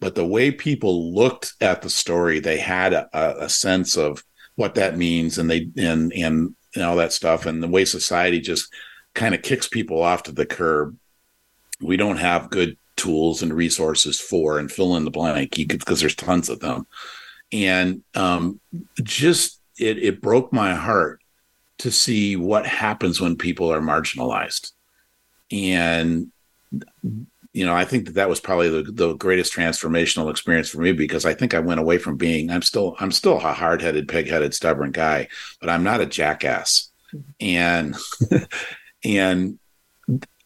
[0.00, 4.24] but the way people looked at the story they had a, a sense of
[4.56, 8.40] what that means and they and and, and all that stuff and the way society
[8.40, 8.72] just
[9.14, 10.96] kind of kicks people off to the curb.
[11.80, 15.54] We don't have good tools and resources for and fill in the blank.
[15.54, 16.86] Because there's tons of them.
[17.52, 18.60] And um,
[19.02, 21.20] just it it broke my heart
[21.78, 24.72] to see what happens when people are marginalized.
[25.50, 26.30] And
[27.52, 30.92] you know i think that that was probably the, the greatest transformational experience for me
[30.92, 34.54] because i think i went away from being i'm still i'm still a hard-headed pig-headed
[34.54, 35.28] stubborn guy
[35.60, 36.90] but i'm not a jackass.
[37.40, 37.94] And
[39.04, 39.58] and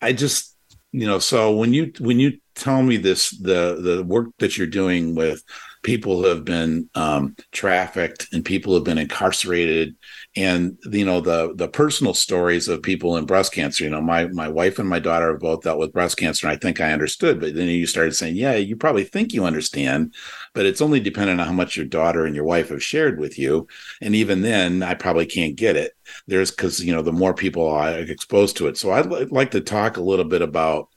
[0.00, 0.56] i just
[0.92, 4.66] you know so when you when you tell me this the the work that you're
[4.66, 5.42] doing with
[5.82, 9.94] people who have been um, trafficked and people who have been incarcerated
[10.36, 14.26] and you know the the personal stories of people in breast cancer you know my
[14.28, 16.92] my wife and my daughter have both dealt with breast cancer and i think i
[16.92, 20.14] understood but then you started saying yeah you probably think you understand
[20.52, 23.38] but it's only dependent on how much your daughter and your wife have shared with
[23.38, 23.66] you
[24.02, 25.92] and even then i probably can't get it.
[26.26, 28.76] There's because you know the more people i exposed to it.
[28.76, 30.88] So i'd like to talk a little bit about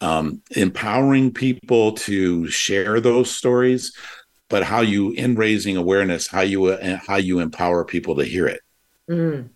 [0.00, 3.96] um, empowering people to share those stories,
[4.48, 8.46] but how you, in raising awareness, how you uh, how you empower people to hear
[8.46, 8.60] it.
[9.10, 9.50] Mm.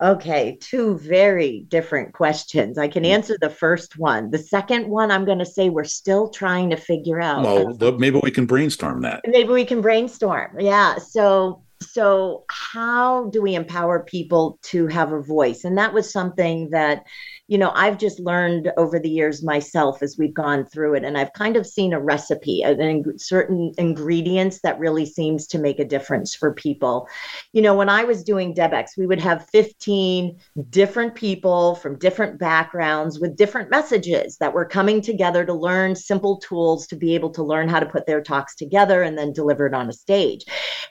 [0.00, 2.78] Okay, two very different questions.
[2.78, 3.08] I can mm.
[3.08, 4.30] answer the first one.
[4.30, 7.42] The second one, I'm going to say we're still trying to figure out.
[7.42, 9.22] Well, maybe we can brainstorm that.
[9.26, 10.60] Maybe we can brainstorm.
[10.60, 10.98] Yeah.
[10.98, 16.70] So so how do we empower people to have a voice and that was something
[16.70, 17.04] that
[17.48, 21.16] you know i've just learned over the years myself as we've gone through it and
[21.18, 25.84] i've kind of seen a recipe and certain ingredients that really seems to make a
[25.84, 27.08] difference for people
[27.52, 30.38] you know when i was doing DebX we would have 15
[30.70, 36.36] different people from different backgrounds with different messages that were coming together to learn simple
[36.38, 39.66] tools to be able to learn how to put their talks together and then deliver
[39.66, 40.44] it on a stage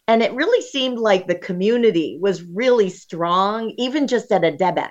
[0.09, 4.89] and it really seemed like the community was really strong, even just at a DebX,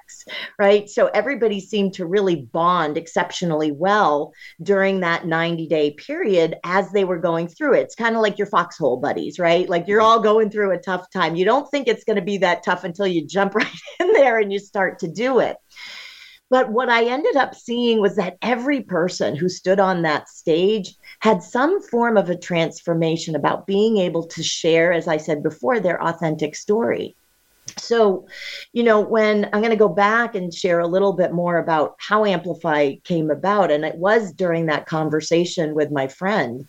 [0.58, 0.90] right?
[0.90, 7.04] So everybody seemed to really bond exceptionally well during that 90 day period as they
[7.04, 7.82] were going through it.
[7.82, 9.68] It's kind of like your foxhole buddies, right?
[9.68, 11.36] Like you're all going through a tough time.
[11.36, 13.66] You don't think it's going to be that tough until you jump right
[14.00, 15.56] in there and you start to do it.
[16.48, 20.94] But what I ended up seeing was that every person who stood on that stage
[21.20, 25.80] had some form of a transformation about being able to share, as I said before,
[25.80, 27.16] their authentic story.
[27.78, 28.26] So,
[28.72, 31.96] you know, when I'm going to go back and share a little bit more about
[31.98, 36.68] how Amplify came about, and it was during that conversation with my friend.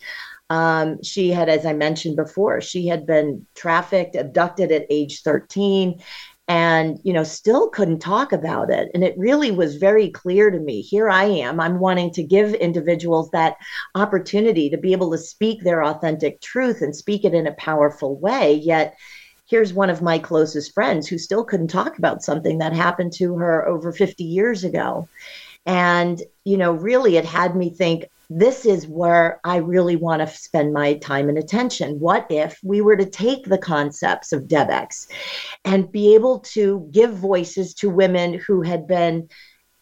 [0.49, 6.01] Um, she had, as I mentioned before, she had been trafficked, abducted at age 13
[6.47, 10.59] and you know still couldn't talk about it and it really was very clear to
[10.59, 13.57] me here i am i'm wanting to give individuals that
[13.95, 18.17] opportunity to be able to speak their authentic truth and speak it in a powerful
[18.17, 18.95] way yet
[19.47, 23.35] here's one of my closest friends who still couldn't talk about something that happened to
[23.37, 25.07] her over 50 years ago
[25.65, 30.27] and you know really it had me think this is where I really want to
[30.27, 31.99] spend my time and attention.
[31.99, 35.07] What if we were to take the concepts of DebX
[35.63, 39.29] and be able to give voices to women who had been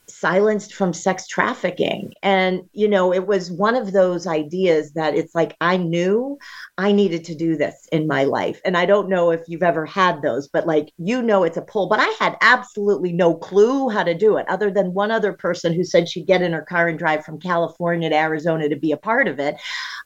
[0.07, 2.13] silenced from sex trafficking.
[2.21, 6.37] And, you know, it was one of those ideas that it's like I knew
[6.77, 8.61] I needed to do this in my life.
[8.65, 11.61] And I don't know if you've ever had those, but like, you know, it's a
[11.61, 11.87] pull.
[11.87, 15.73] But I had absolutely no clue how to do it other than one other person
[15.73, 18.91] who said she'd get in her car and drive from California to Arizona to be
[18.91, 19.55] a part of it.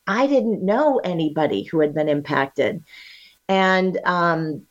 [0.08, 2.84] I didn't know anybody who had been impacted.
[3.48, 4.66] And, um,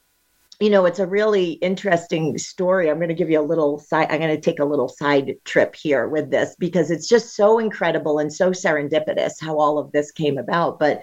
[0.61, 2.91] you know, it's a really interesting story.
[2.91, 5.35] I'm going to give you a little side, I'm going to take a little side
[5.45, 9.93] trip here with this because it's just so incredible and so serendipitous how all of
[9.93, 10.81] this came about.
[10.81, 11.03] But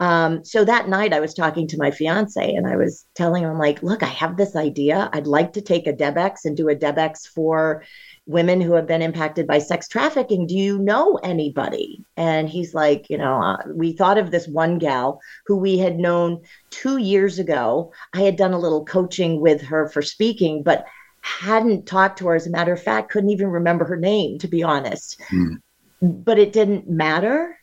[0.00, 3.58] um, so that night I was talking to my fiance and I was telling him,
[3.58, 5.10] like, look, I have this idea.
[5.12, 7.82] I'd like to take a DebX and do a DebX for
[8.26, 10.46] women who have been impacted by sex trafficking.
[10.46, 12.04] Do you know anybody?
[12.16, 15.98] And he's like, you know, uh, we thought of this one gal who we had
[15.98, 17.92] known two years ago.
[18.14, 20.86] I had done a little coaching with her for speaking, but
[21.22, 22.36] hadn't talked to her.
[22.36, 25.20] As a matter of fact, couldn't even remember her name, to be honest.
[25.28, 25.54] Hmm.
[26.00, 27.58] But it didn't matter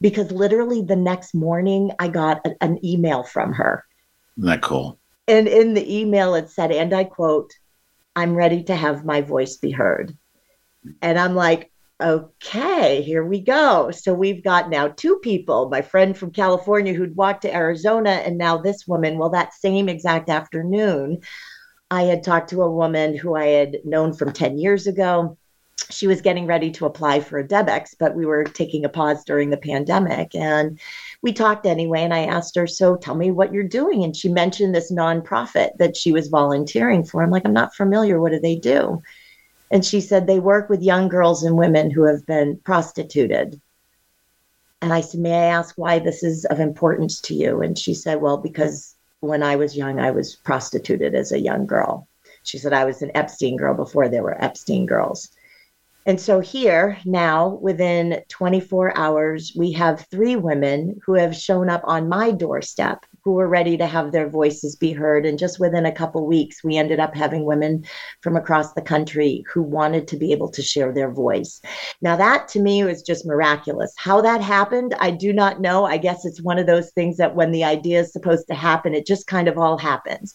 [0.00, 3.84] because literally the next morning I got a, an email from her.
[4.36, 4.98] Isn't that cool?
[5.26, 7.52] And in the email, it said, and I quote,
[8.16, 10.16] I'm ready to have my voice be heard.
[11.02, 11.70] And I'm like,
[12.00, 13.90] okay, here we go.
[13.90, 18.38] So we've got now two people my friend from California who'd walked to Arizona, and
[18.38, 19.18] now this woman.
[19.18, 21.20] Well, that same exact afternoon,
[21.90, 25.37] I had talked to a woman who I had known from 10 years ago.
[25.90, 29.24] She was getting ready to apply for a DebX, but we were taking a pause
[29.24, 30.34] during the pandemic.
[30.34, 30.78] And
[31.22, 34.04] we talked anyway, and I asked her, So tell me what you're doing.
[34.04, 37.22] And she mentioned this nonprofit that she was volunteering for.
[37.22, 38.20] I'm like, I'm not familiar.
[38.20, 39.02] What do they do?
[39.70, 43.60] And she said, They work with young girls and women who have been prostituted.
[44.80, 47.62] And I said, May I ask why this is of importance to you?
[47.62, 51.66] And she said, Well, because when I was young, I was prostituted as a young
[51.66, 52.06] girl.
[52.44, 55.30] She said, I was an Epstein girl before there were Epstein girls.
[56.06, 61.82] And so here now, within 24 hours, we have three women who have shown up
[61.84, 65.26] on my doorstep who are ready to have their voices be heard.
[65.26, 67.84] And just within a couple weeks, we ended up having women
[68.22, 71.60] from across the country who wanted to be able to share their voice.
[72.00, 73.92] Now, that to me was just miraculous.
[73.98, 75.84] How that happened, I do not know.
[75.84, 78.94] I guess it's one of those things that when the idea is supposed to happen,
[78.94, 80.32] it just kind of all happens.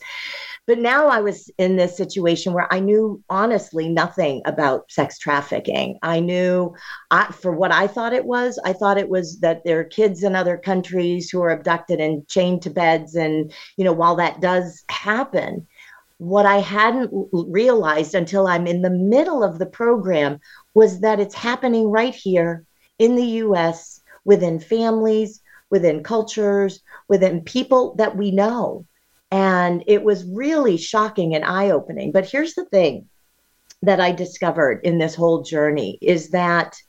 [0.65, 5.99] But now I was in this situation where I knew honestly nothing about sex trafficking.
[6.01, 6.73] I knew
[7.11, 10.23] I, for what I thought it was, I thought it was that there are kids
[10.23, 13.15] in other countries who are abducted and chained to beds.
[13.15, 15.67] And, you know, while that does happen,
[16.17, 20.39] what I hadn't realized until I'm in the middle of the program
[20.73, 22.63] was that it's happening right here
[22.99, 28.85] in the US within families, within cultures, within people that we know.
[29.33, 32.11] And it was really shocking and eye opening.
[32.11, 33.09] But here's the thing
[33.81, 36.79] that I discovered in this whole journey is that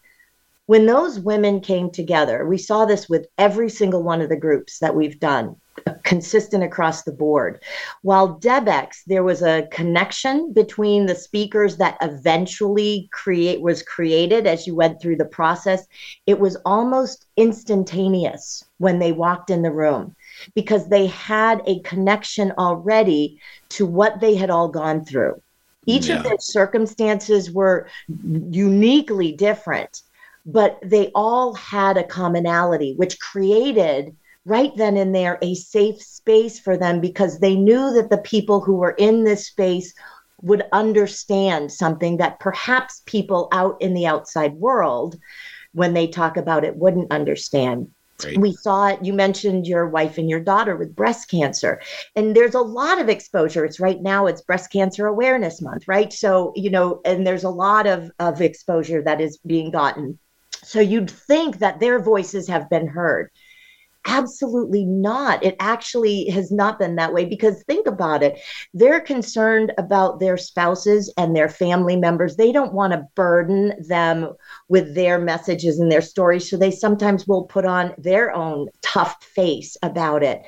[0.67, 4.79] when those women came together, we saw this with every single one of the groups
[4.81, 5.57] that we've done,
[6.03, 7.63] consistent across the board.
[8.03, 14.67] While DebX, there was a connection between the speakers that eventually create was created as
[14.67, 15.87] you went through the process.
[16.27, 20.15] It was almost instantaneous when they walked in the room
[20.55, 25.41] because they had a connection already to what they had all gone through.
[25.87, 26.17] Each yeah.
[26.17, 30.03] of their circumstances were uniquely different,
[30.47, 34.15] but they all had a commonality, which created
[34.47, 38.61] right then and there a safe space for them because they knew that the people
[38.61, 39.95] who were in this space
[40.43, 45.19] would understand something that perhaps people out in the outside world,
[45.73, 47.91] when they talk about it, wouldn't understand.
[48.37, 49.05] We saw it.
[49.05, 51.81] You mentioned your wife and your daughter with breast cancer,
[52.17, 53.65] and there's a lot of exposure.
[53.65, 54.27] It's right now.
[54.27, 56.13] It's Breast Cancer Awareness Month, right?
[56.13, 60.19] So you know, and there's a lot of of exposure that is being gotten.
[60.63, 63.31] So you'd think that their voices have been heard,
[64.07, 65.43] Absolutely not.
[65.43, 68.39] It actually has not been that way because think about it.
[68.75, 72.37] They're concerned about their spouses and their family members.
[72.37, 74.35] They don't want to burden them
[74.69, 76.51] with their messages and their stories.
[76.51, 80.43] So they sometimes will put on their own tough face about it.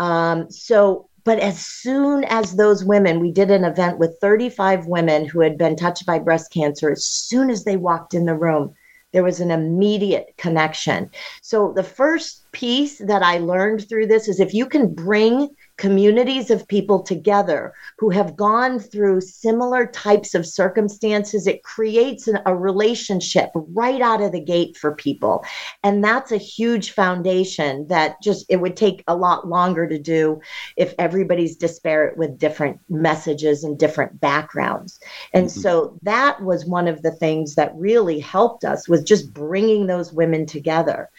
[0.00, 5.26] Um, so But as soon as those women, we did an event with 35 women
[5.26, 8.74] who had been touched by breast cancer, as soon as they walked in the room,
[9.12, 11.10] there was an immediate connection.
[11.42, 16.50] So the first piece that I learned through this is if you can bring communities
[16.50, 22.54] of people together who have gone through similar types of circumstances, it creates an, a
[22.54, 25.44] relationship right out of the gate for people.
[25.82, 30.40] And that's a huge foundation that just it would take a lot longer to do
[30.76, 34.98] if everybody's disparate with different messages and different backgrounds.
[35.34, 35.60] And mm-hmm.
[35.60, 40.12] so that was one of the things that really helped us was just bringing those
[40.12, 41.10] women together.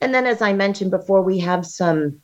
[0.00, 2.20] And then, as I mentioned before, we have some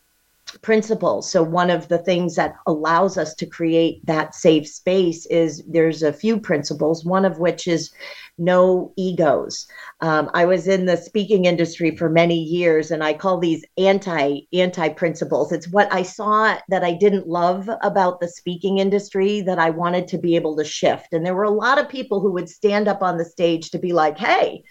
[0.60, 1.30] principles.
[1.30, 6.02] So, one of the things that allows us to create that safe space is there's
[6.02, 7.92] a few principles, one of which is
[8.38, 9.66] no egos.
[10.00, 14.40] Um, I was in the speaking industry for many years, and I call these anti
[14.52, 15.52] anti principles.
[15.52, 20.08] It's what I saw that I didn't love about the speaking industry that I wanted
[20.08, 21.12] to be able to shift.
[21.12, 23.78] And there were a lot of people who would stand up on the stage to
[23.78, 24.64] be like, "Hey."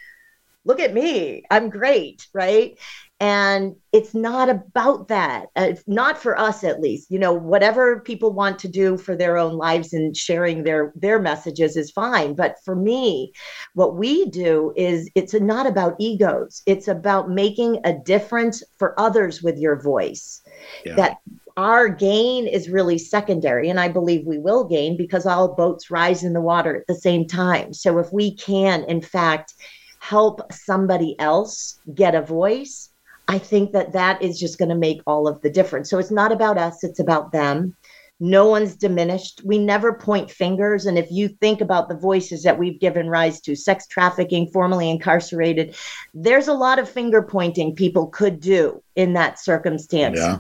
[0.64, 1.42] Look at me.
[1.50, 2.78] I'm great, right?
[3.22, 5.46] And it's not about that.
[5.56, 7.12] Uh, it's not for us at least.
[7.12, 11.20] You know whatever people want to do for their own lives and sharing their their
[11.20, 12.34] messages is fine.
[12.34, 13.32] But for me
[13.76, 16.64] what we do is it's not about egos.
[16.66, 20.42] It's about making a difference for others with your voice.
[20.86, 20.96] Yeah.
[20.96, 21.18] that
[21.58, 26.24] our gain is really secondary and i believe we will gain because all boats rise
[26.24, 27.74] in the water at the same time.
[27.74, 29.54] So if we can in fact
[30.00, 32.91] help somebody else get a voice
[33.28, 35.90] I think that that is just going to make all of the difference.
[35.90, 37.76] So it's not about us, it's about them.
[38.24, 39.42] No one's diminished.
[39.44, 40.86] We never point fingers.
[40.86, 44.92] And if you think about the voices that we've given rise to sex trafficking, formerly
[44.92, 45.76] incarcerated,
[46.14, 50.20] there's a lot of finger pointing people could do in that circumstance.
[50.20, 50.38] Yeah.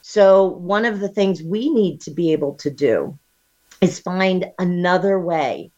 [0.00, 3.18] So, one of the things we need to be able to do
[3.80, 5.72] is find another way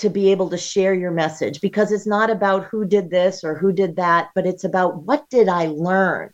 [0.00, 3.54] to be able to share your message because it's not about who did this or
[3.54, 6.30] who did that, but it's about what did I learn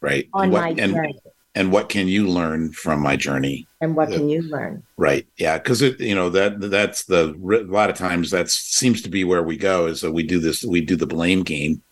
[0.00, 1.18] right on what, my and, journey.
[1.54, 3.66] And what can you learn from my journey?
[3.80, 4.84] And what can you learn?
[4.96, 5.26] Right.
[5.38, 5.58] Yeah.
[5.58, 9.24] Cause it, you know, that that's the, a lot of times that seems to be
[9.24, 11.82] where we go is that we do this, we do the blame game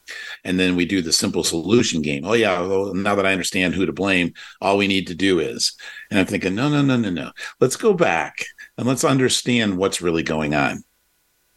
[0.45, 2.25] and then we do the simple solution game.
[2.25, 5.41] Oh yeah, well, now that I understand who to blame, all we need to do
[5.41, 5.77] is.
[6.11, 7.33] And I'm thinking, no, no, no, no, no.
[7.59, 8.45] Let's go back
[8.79, 10.85] and let's understand what's really going on.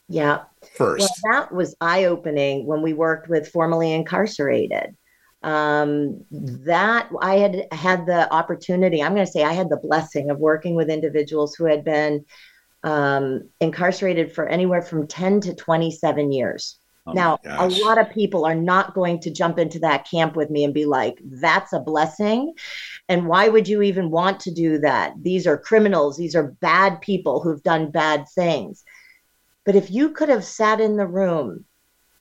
[0.09, 0.43] Yeah.
[0.75, 1.09] First.
[1.23, 4.95] Well, that was eye opening when we worked with formerly incarcerated.
[5.41, 10.29] Um, that I had had the opportunity, I'm going to say I had the blessing
[10.29, 12.25] of working with individuals who had been
[12.83, 16.77] um, incarcerated for anywhere from 10 to 27 years.
[17.07, 20.49] Oh now, a lot of people are not going to jump into that camp with
[20.49, 22.53] me and be like, that's a blessing.
[23.07, 25.13] And why would you even want to do that?
[25.21, 28.83] These are criminals, these are bad people who've done bad things.
[29.65, 31.65] But if you could have sat in the room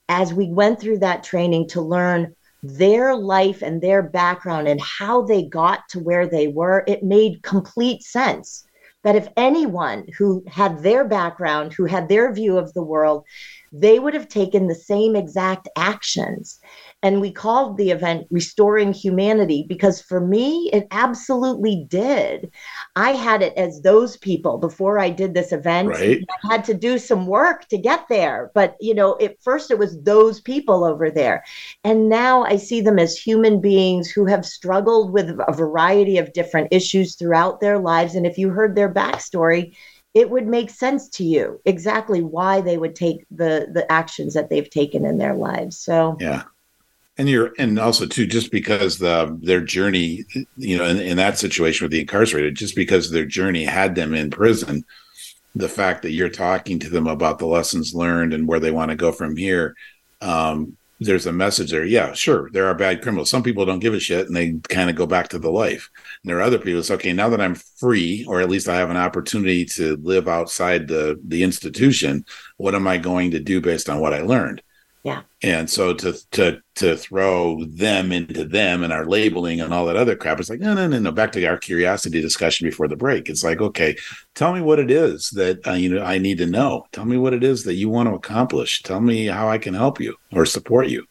[0.09, 5.23] as we went through that training to learn their life and their background and how
[5.23, 8.65] they got to where they were, it made complete sense.
[9.05, 13.25] That if anyone who had their background, who had their view of the world,
[13.73, 16.59] they would have taken the same exact actions.
[17.03, 22.51] And we called the event Restoring Humanity because for me, it absolutely did.
[22.97, 25.91] I had it as those people before I did this event.
[25.91, 26.25] Right.
[26.45, 28.51] I had to do some work to get there.
[28.53, 31.45] But, you know, at first it was those people over there.
[31.85, 36.33] And now I see them as human beings who have struggled with a variety of
[36.33, 38.17] different issues throughout their lives.
[38.17, 39.73] And if you heard their backstory,
[40.15, 44.51] it would make sense to you exactly why they would take the the actions that
[44.51, 46.43] they've taken in their lives so yeah
[47.19, 50.25] and you're and also too just because the their journey
[50.57, 54.15] you know in, in that situation with the incarcerated just because their journey had them
[54.15, 54.85] in prison
[55.55, 58.91] the fact that you're talking to them about the lessons learned and where they want
[58.91, 59.75] to go from here
[60.21, 61.85] um, there's a message there.
[61.85, 63.31] Yeah sure there are bad criminals.
[63.31, 65.91] Some people don't give a shit and they kind of go back to the life.
[66.23, 68.77] And there are other people it's okay now that i'm free or at least i
[68.77, 72.25] have an opportunity to live outside the the institution
[72.57, 74.63] what am i going to do based on what i learned
[75.05, 75.23] yeah.
[75.43, 79.97] And so to to to throw them into them and our labeling and all that
[79.97, 81.13] other crap, it's like, no, no, no, no.
[81.13, 83.29] Back to our curiosity discussion before the break.
[83.29, 83.97] It's like, okay,
[84.35, 86.85] tell me what it is that uh, you know I need to know.
[86.93, 88.83] Tell me what it is that you want to accomplish.
[88.83, 91.07] Tell me how I can help you or support you.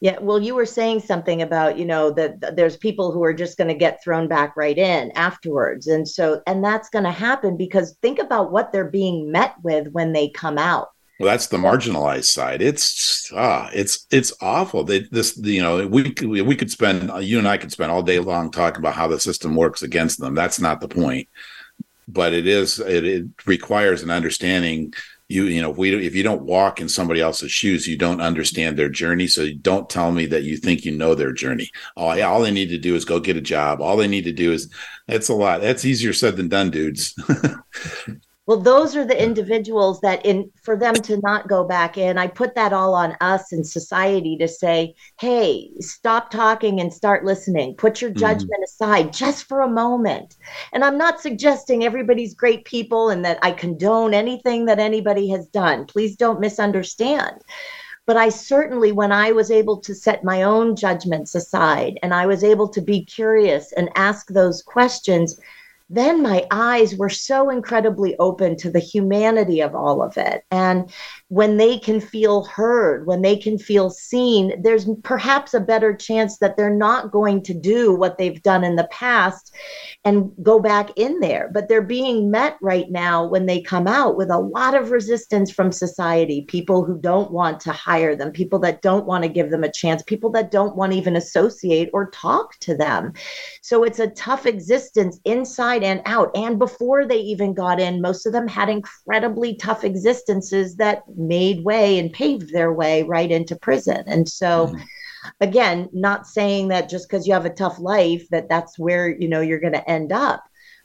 [0.00, 3.56] Yeah, well, you were saying something about, you know, that there's people who are just
[3.56, 5.86] going to get thrown back right in afterwards.
[5.86, 9.88] And so, and that's going to happen because think about what they're being met with
[9.92, 12.60] when they come out Well, that's the marginalized side.
[12.60, 14.84] It's ah, it's it's awful.
[14.84, 18.18] They, this, you know, we we could spend you and I could spend all day
[18.18, 20.34] long talking about how the system works against them.
[20.34, 21.28] That's not the point,
[22.08, 22.80] but it is.
[22.80, 24.94] It, it requires an understanding.
[25.28, 28.20] You you know, if we if you don't walk in somebody else's shoes, you don't
[28.20, 29.26] understand their journey.
[29.26, 31.70] So don't tell me that you think you know their journey.
[31.96, 33.80] Oh, yeah, all they need to do is go get a job.
[33.80, 34.72] All they need to do is.
[35.08, 35.60] That's a lot.
[35.60, 37.14] That's easier said than done, dudes.
[38.46, 42.26] well those are the individuals that in for them to not go back in i
[42.26, 47.74] put that all on us in society to say hey stop talking and start listening
[47.74, 48.20] put your mm-hmm.
[48.20, 48.84] judgment mm-hmm.
[48.84, 50.36] aside just for a moment
[50.72, 55.46] and i'm not suggesting everybody's great people and that i condone anything that anybody has
[55.48, 57.42] done please don't misunderstand
[58.06, 62.24] but I certainly, when I was able to set my own judgments aside and I
[62.24, 65.40] was able to be curious and ask those questions,
[65.88, 70.42] then my eyes were so incredibly open to the humanity of all of it.
[70.50, 70.90] And
[71.28, 76.38] when they can feel heard, when they can feel seen, there's perhaps a better chance
[76.38, 79.54] that they're not going to do what they've done in the past
[80.04, 81.50] and go back in there.
[81.52, 85.52] But they're being met right now when they come out with a lot of resistance
[85.52, 89.50] from society people who don't want to hire them, people that don't want to give
[89.50, 93.12] them a chance, people that don't want to even associate or talk to them.
[93.62, 96.30] So it's a tough existence inside and out.
[96.34, 101.64] And before they even got in, most of them had incredibly tough existences that made
[101.64, 104.04] way and paved their way right into prison.
[104.06, 104.82] And so, mm-hmm.
[105.40, 109.28] again, not saying that just because you have a tough life that that's where you
[109.28, 110.44] know you're going to end up,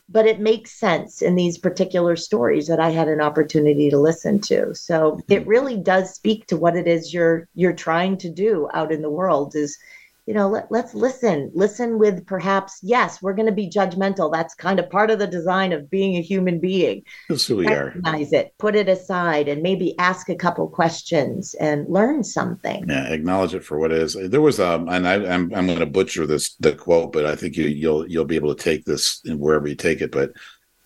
[0.10, 4.40] but it makes sense in these particular stories that I had an opportunity to listen
[4.42, 4.76] to.
[4.76, 5.32] So mm-hmm.
[5.32, 9.02] it really does speak to what it is you're you're trying to do out in
[9.02, 9.78] the world is
[10.26, 14.32] you know let, let's listen listen with perhaps yes we're going to be judgmental.
[14.32, 17.04] That's kind of part of the design of being a human being.
[17.30, 18.38] That's who we recognize are.
[18.38, 22.86] it put it aside and maybe ask a couple questions and learn something.
[22.88, 24.18] Yeah acknowledge it for what it is.
[24.30, 27.36] There was um and I, i'm, I'm going to butcher this the quote but i
[27.36, 30.32] think you, you'll you'll be able to take this wherever you take it but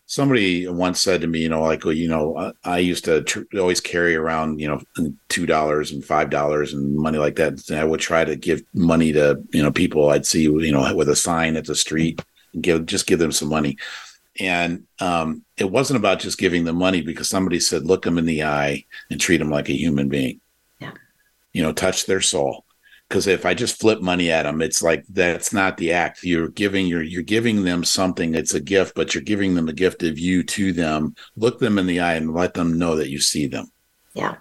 [0.07, 3.43] somebody once said to me, you know, like, well, you know, I used to tr-
[3.57, 7.69] always carry around, you know, two dollars and five dollars and money like that.
[7.69, 10.93] And I would try to give money to, you know, people I'd see, you know,
[10.95, 12.21] with a sign at the street
[12.53, 13.77] and give just give them some money.
[14.39, 18.25] And um, it wasn't about just giving them money because somebody said, look them in
[18.25, 20.41] the eye and treat them like a human being.
[20.79, 20.91] Yeah.
[21.53, 22.64] You know, touch their soul
[23.15, 26.21] because if I just flip money at them, it's like that's not the act.
[26.21, 28.35] You're giving you're you're giving them something.
[28.35, 31.15] It's a gift, but you're giving them a gift of you to them.
[31.37, 33.71] Look them in the eye and let them know that you see them.
[34.15, 34.35] Yeah.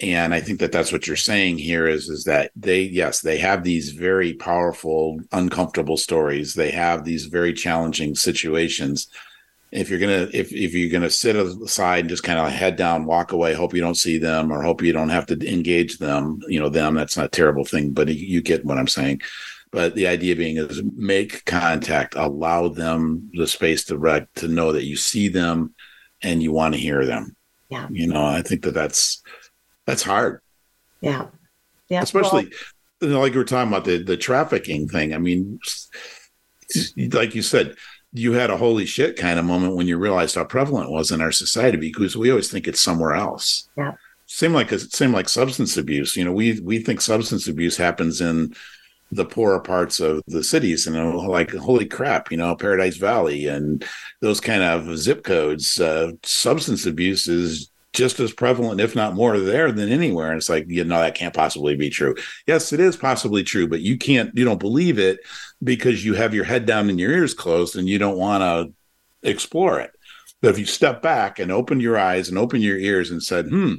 [0.00, 3.36] And I think that that's what you're saying here is is that they yes they
[3.36, 6.54] have these very powerful uncomfortable stories.
[6.54, 9.08] They have these very challenging situations,
[9.72, 13.04] if you're gonna if if you're gonna sit aside and just kind of head down,
[13.04, 16.40] walk away, hope you don't see them or hope you don't have to engage them,
[16.48, 19.20] you know, them, that's not a terrible thing, but you get what I'm saying.
[19.72, 24.72] But the idea being is make contact, allow them the space to rec to know
[24.72, 25.74] that you see them
[26.22, 27.36] and you want to hear them.
[27.68, 27.88] Yeah.
[27.90, 29.22] You know, I think that that's
[29.84, 30.40] that's hard.
[31.00, 31.26] Yeah.
[31.88, 32.02] Yeah.
[32.02, 32.52] Especially well,
[33.00, 35.12] you know, like you were talking about the the trafficking thing.
[35.12, 35.58] I mean,
[37.12, 37.76] like you said,
[38.18, 41.10] you had a holy shit kind of moment when you realized how prevalent it was
[41.10, 43.68] in our society because we always think it's somewhere else.
[43.76, 43.92] Yeah.
[44.26, 46.16] Same like same like substance abuse.
[46.16, 48.54] You know, we we think substance abuse happens in
[49.12, 52.96] the poorer parts of the cities and you know, like holy crap, you know, Paradise
[52.96, 53.84] Valley and
[54.20, 55.78] those kind of zip codes.
[55.78, 60.28] Uh, substance abuse is just as prevalent, if not more, there than anywhere.
[60.30, 62.14] And it's like, you know, that can't possibly be true.
[62.46, 65.20] Yes, it is possibly true, but you can't, you don't believe it
[65.64, 69.28] because you have your head down and your ears closed and you don't want to
[69.28, 69.92] explore it.
[70.42, 73.46] But if you step back and open your eyes and open your ears and said,
[73.46, 73.76] hmm,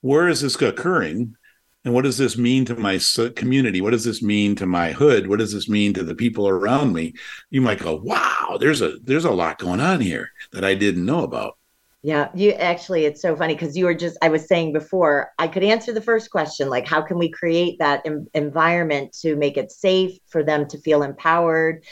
[0.00, 1.36] where is this occurring?
[1.84, 2.98] And what does this mean to my
[3.36, 3.82] community?
[3.82, 5.28] What does this mean to my hood?
[5.28, 7.12] What does this mean to the people around me?
[7.50, 11.06] You might go, wow, there's a there's a lot going on here that I didn't
[11.06, 11.56] know about.
[12.02, 15.46] Yeah, you actually, it's so funny because you were just, I was saying before, I
[15.48, 19.58] could answer the first question like, how can we create that em- environment to make
[19.58, 21.84] it safe for them to feel empowered,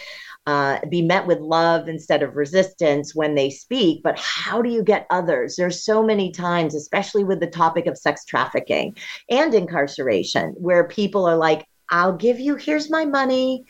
[0.47, 4.03] uh, be met with love instead of resistance when they speak?
[4.03, 5.57] But how do you get others?
[5.57, 8.97] There's so many times, especially with the topic of sex trafficking
[9.29, 13.67] and incarceration, where people are like, I'll give you, here's my money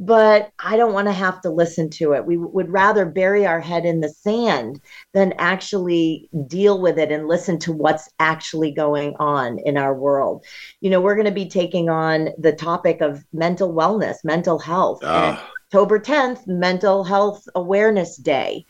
[0.00, 2.24] but I don't want to have to listen to it.
[2.24, 4.80] We would rather bury our head in the sand
[5.12, 10.42] than actually deal with it and listen to what's actually going on in our world.
[10.80, 15.00] You know, we're going to be taking on the topic of mental wellness, mental health.
[15.04, 15.46] Ah.
[15.66, 18.66] October 10th, Mental Health Awareness Day.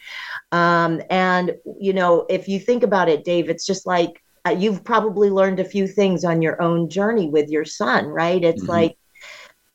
[0.52, 4.84] Um, and, you know, if you think about it, Dave, it's just like uh, you've
[4.84, 8.44] probably learned a few things on your own journey with your son, right?
[8.44, 8.70] It's mm-hmm.
[8.70, 8.96] like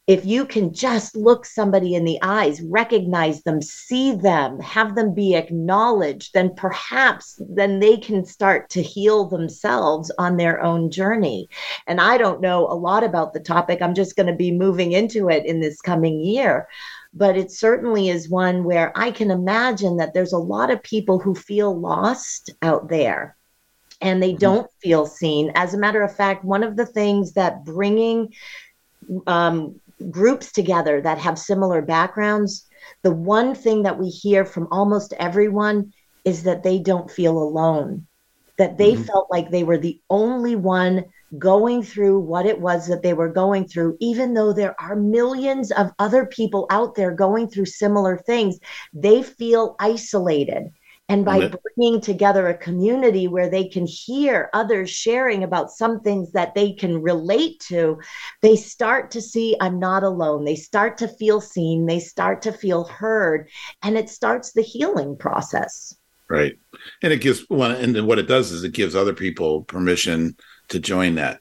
[0.07, 5.15] if you can just look somebody in the eyes, recognize them, see them, have them
[5.15, 11.49] be acknowledged, then perhaps then they can start to heal themselves on their own journey.
[11.87, 13.81] And I don't know a lot about the topic.
[13.81, 16.67] I'm just going to be moving into it in this coming year.
[17.11, 21.17] But it certainly is one where I can imagine that there's a lot of people
[21.17, 23.35] who feel lost out there
[24.01, 24.39] and they mm-hmm.
[24.39, 25.51] don't feel seen.
[25.55, 28.33] As a matter of fact, one of the things that bringing
[29.27, 29.79] um,
[30.09, 32.67] groups together that have similar backgrounds,
[33.03, 35.93] the one thing that we hear from almost everyone
[36.23, 38.05] is that they don't feel alone,
[38.57, 39.03] that they mm-hmm.
[39.03, 41.05] felt like they were the only one
[41.37, 45.71] going through what it was that they were going through, even though there are millions
[45.71, 48.59] of other people out there going through similar things,
[48.93, 50.71] they feel isolated.
[51.07, 56.31] And by bringing together a community where they can hear others sharing about some things
[56.31, 57.99] that they can relate to,
[58.41, 60.45] they start to see, I'm not alone.
[60.45, 61.85] They start to feel seen.
[61.85, 63.49] They start to feel heard.
[63.83, 65.95] And it starts the healing process.
[66.27, 66.57] Right.
[67.03, 70.35] And it gives one, and what it does is it gives other people permission
[70.69, 71.39] to join that.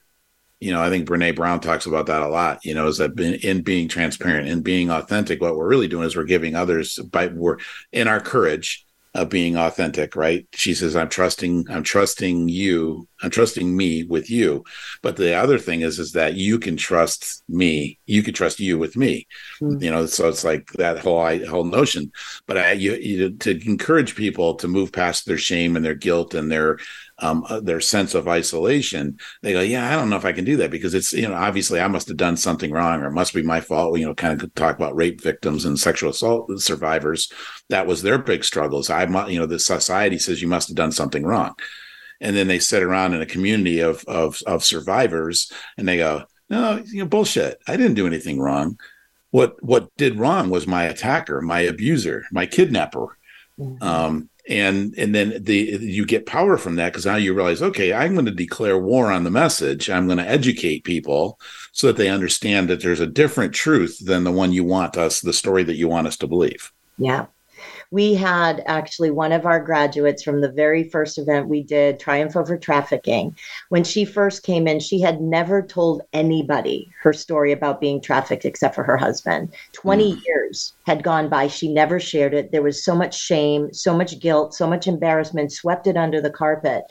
[0.59, 2.63] You know, I think Brene Brown talks about that a lot.
[2.63, 6.15] You know, is that in being transparent and being authentic, what we're really doing is
[6.15, 7.57] we're giving others by we're
[7.91, 8.84] in our courage
[9.15, 10.45] of being authentic, right?
[10.53, 14.65] She says, I'm trusting, I'm trusting you, I'm trusting me with you.
[15.01, 18.77] But the other thing is, is that you can trust me, you can trust you
[18.77, 19.25] with me.
[19.61, 19.81] Mm-hmm.
[19.81, 22.11] You know, so it's like that whole whole notion.
[22.45, 26.33] But I, you, you to encourage people to move past their shame and their guilt
[26.33, 26.77] and their
[27.19, 30.45] um, uh, their sense of isolation, they go, yeah, I don't know if I can
[30.45, 33.13] do that because it's, you know, obviously I must have done something wrong or it
[33.13, 33.97] must be my fault.
[33.97, 37.31] You know, kind of talk about rape victims and sexual assault survivors.
[37.69, 38.89] That was their big struggles.
[38.89, 41.55] I, you know, the society says you must have done something wrong.
[42.21, 46.23] And then they sit around in a community of, of, of survivors and they go,
[46.49, 47.59] no, you know, bullshit.
[47.67, 48.77] I didn't do anything wrong.
[49.31, 53.17] What, what did wrong was my attacker, my abuser, my kidnapper.
[53.59, 53.83] Mm-hmm.
[53.83, 57.93] Um, and and then the you get power from that because now you realize okay
[57.93, 59.89] i'm going to declare war on the message.
[59.89, 61.39] I'm going to educate people
[61.71, 65.19] so that they understand that there's a different truth than the one you want us
[65.19, 66.71] the story that you want us to believe.
[66.99, 67.25] Yeah
[67.95, 72.35] we had actually one of our graduates from the very first event we did, Triumph
[72.35, 73.33] Over Trafficking.
[73.69, 78.43] When she first came in, she had never told anybody her story about being trafficked
[78.43, 79.53] except for her husband.
[79.71, 80.25] 20 mm.
[80.25, 81.47] years had gone by.
[81.47, 82.51] She never shared it.
[82.51, 86.29] There was so much shame, so much guilt, so much embarrassment, swept it under the
[86.29, 86.83] carpet.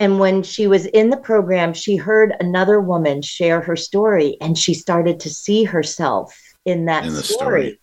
[0.00, 4.58] And when she was in the program, she heard another woman share her story and
[4.58, 7.22] she started to see herself in that in story.
[7.22, 7.78] story.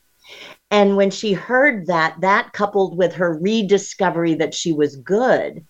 [0.71, 5.65] And when she heard that, that coupled with her rediscovery that she was good,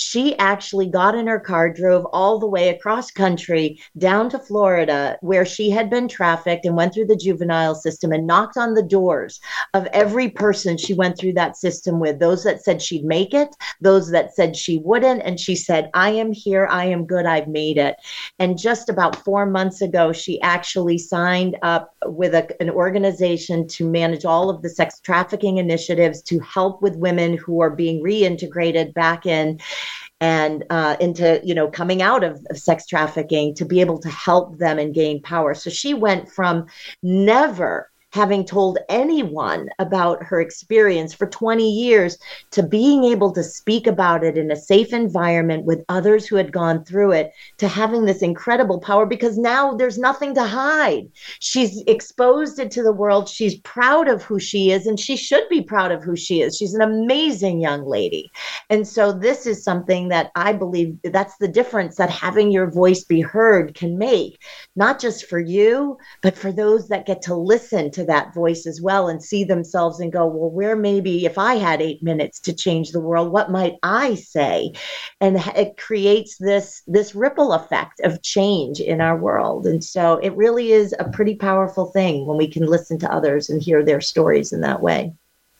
[0.00, 5.18] she actually got in her car, drove all the way across country down to Florida,
[5.20, 8.82] where she had been trafficked and went through the juvenile system and knocked on the
[8.82, 9.40] doors
[9.74, 13.54] of every person she went through that system with those that said she'd make it,
[13.80, 15.22] those that said she wouldn't.
[15.22, 17.96] And she said, I am here, I am good, I've made it.
[18.38, 23.88] And just about four months ago, she actually signed up with a, an organization to
[23.88, 28.94] manage all of the sex trafficking initiatives to help with women who are being reintegrated
[28.94, 29.58] back in
[30.20, 34.08] and uh, into you know coming out of, of sex trafficking to be able to
[34.08, 36.66] help them and gain power so she went from
[37.02, 42.18] never having told anyone about her experience for 20 years
[42.50, 46.52] to being able to speak about it in a safe environment with others who had
[46.52, 51.08] gone through it to having this incredible power because now there's nothing to hide.
[51.38, 53.28] She's exposed it to the world.
[53.28, 56.56] She's proud of who she is and she should be proud of who she is.
[56.56, 58.30] She's an amazing young lady.
[58.70, 63.02] And so this is something that I believe that's the difference that having your voice
[63.02, 64.40] be heard can make,
[64.76, 68.80] not just for you, but for those that get to listen to that voice as
[68.80, 72.52] well and see themselves and go, well, where maybe if I had eight minutes to
[72.52, 74.72] change the world, what might I say?
[75.20, 79.66] And it creates this this ripple effect of change in our world.
[79.66, 83.50] And so it really is a pretty powerful thing when we can listen to others
[83.50, 85.12] and hear their stories in that way.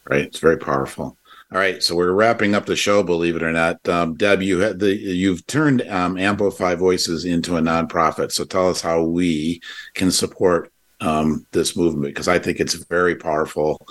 [0.09, 0.27] Right.
[0.27, 1.17] It's very powerful.
[1.53, 3.03] All right, so we're wrapping up the show.
[3.03, 7.57] Believe it or not, um, Deb, you had the you've turned um, Amplify Voices into
[7.57, 8.31] a nonprofit.
[8.31, 9.61] So tell us how we
[9.95, 13.85] can support um, this movement because I think it's very powerful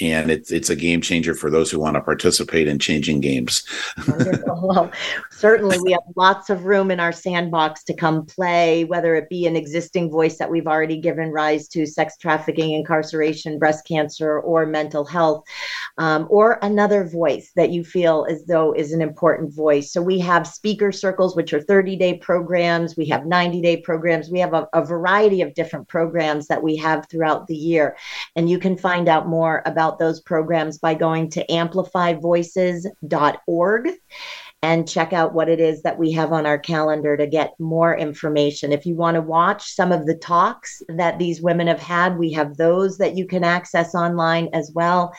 [0.00, 3.64] and it's it's a game changer for those who want to participate in changing games.
[4.46, 4.90] well,
[5.30, 9.46] certainly we have lots of room in our sandbox to come play, whether it be
[9.46, 14.66] an existing voice that we've already given rise to, sex trafficking, incarceration, breast cancer, or
[14.66, 15.44] mental health,
[15.98, 19.92] um, or another voice that you feel as though is an important voice.
[19.92, 22.96] So we have speaker circles, which are 30 day programs.
[22.96, 24.28] We have 90 day programs.
[24.28, 27.96] We have a, a variety of different programs that we have throughout the year.
[28.34, 33.88] And you can find out more about those programs by going to amplifyvoices.org
[34.66, 37.96] and check out what it is that we have on our calendar to get more
[37.96, 38.72] information.
[38.72, 42.32] If you want to watch some of the talks that these women have had, we
[42.32, 45.14] have those that you can access online as well.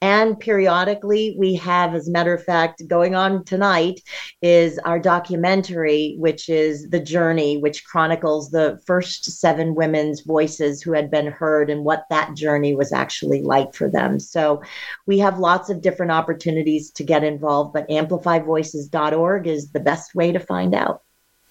[0.00, 4.00] And periodically, we have, as a matter of fact, going on tonight
[4.40, 10.92] is our documentary, which is The Journey, which chronicles the first seven women's voices who
[10.92, 14.20] had been heard and what that journey was actually like for them.
[14.20, 14.62] So
[15.06, 19.80] we have lots of different opportunities to get involved, but Amplify Voices amplifyvoices.org is the
[19.80, 21.02] best way to find out.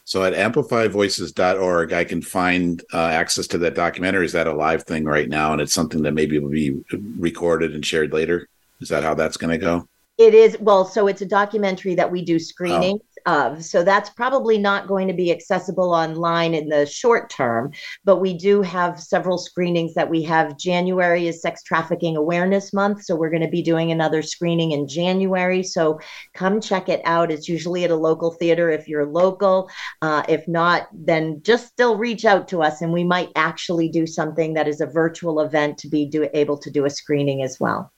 [0.03, 4.25] So at amplifyvoices.org, I can find uh, access to that documentary.
[4.25, 5.53] Is that a live thing right now?
[5.53, 6.83] And it's something that maybe will be
[7.17, 8.49] recorded and shared later.
[8.81, 9.87] Is that how that's going to go?
[10.21, 10.57] It is.
[10.59, 12.99] Well, so it's a documentary that we do screening.
[13.01, 13.63] Oh of.
[13.63, 17.71] So that's probably not going to be accessible online in the short term,
[18.03, 20.57] but we do have several screenings that we have.
[20.57, 23.03] January is Sex Trafficking Awareness Month.
[23.03, 25.63] So we're going to be doing another screening in January.
[25.63, 25.99] So
[26.33, 27.31] come check it out.
[27.31, 29.69] It's usually at a local theater if you're local.
[30.01, 34.07] Uh, if not, then just still reach out to us and we might actually do
[34.07, 37.59] something that is a virtual event to be do, able to do a screening as
[37.59, 37.91] well.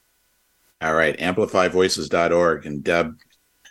[0.82, 2.66] All right, amplifyvoices.org.
[2.66, 3.16] And Deb,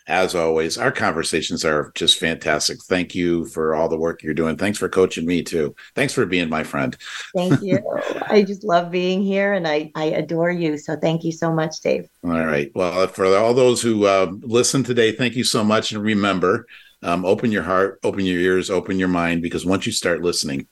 [0.08, 2.82] as always, our conversations are just fantastic.
[2.82, 4.56] Thank you for all the work you're doing.
[4.56, 5.74] Thanks for coaching me too.
[5.94, 6.96] Thanks for being my friend.
[7.36, 7.78] Thank you.
[8.28, 10.76] I just love being here and I, I adore you.
[10.76, 12.08] So thank you so much, Dave.
[12.24, 12.70] All right.
[12.74, 15.92] Well, for all those who uh, listen today, thank you so much.
[15.92, 16.66] And remember,
[17.02, 20.66] um, open your heart, open your ears, open your mind, because once you start listening,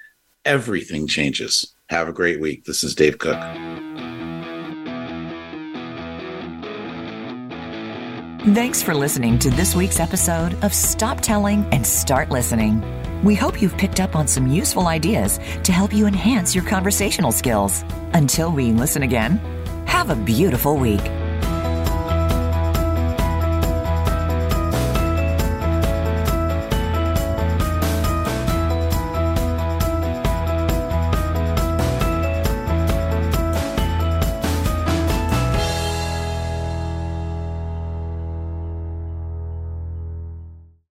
[0.45, 1.75] everything changes.
[1.89, 2.65] Have a great week.
[2.65, 3.39] This is Dave Cook.
[8.41, 12.83] Thanks for listening to this week's episode of Stop Telling and Start Listening.
[13.23, 17.33] We hope you've picked up on some useful ideas to help you enhance your conversational
[17.33, 17.85] skills.
[18.15, 19.37] Until we listen again,
[19.85, 21.03] have a beautiful week.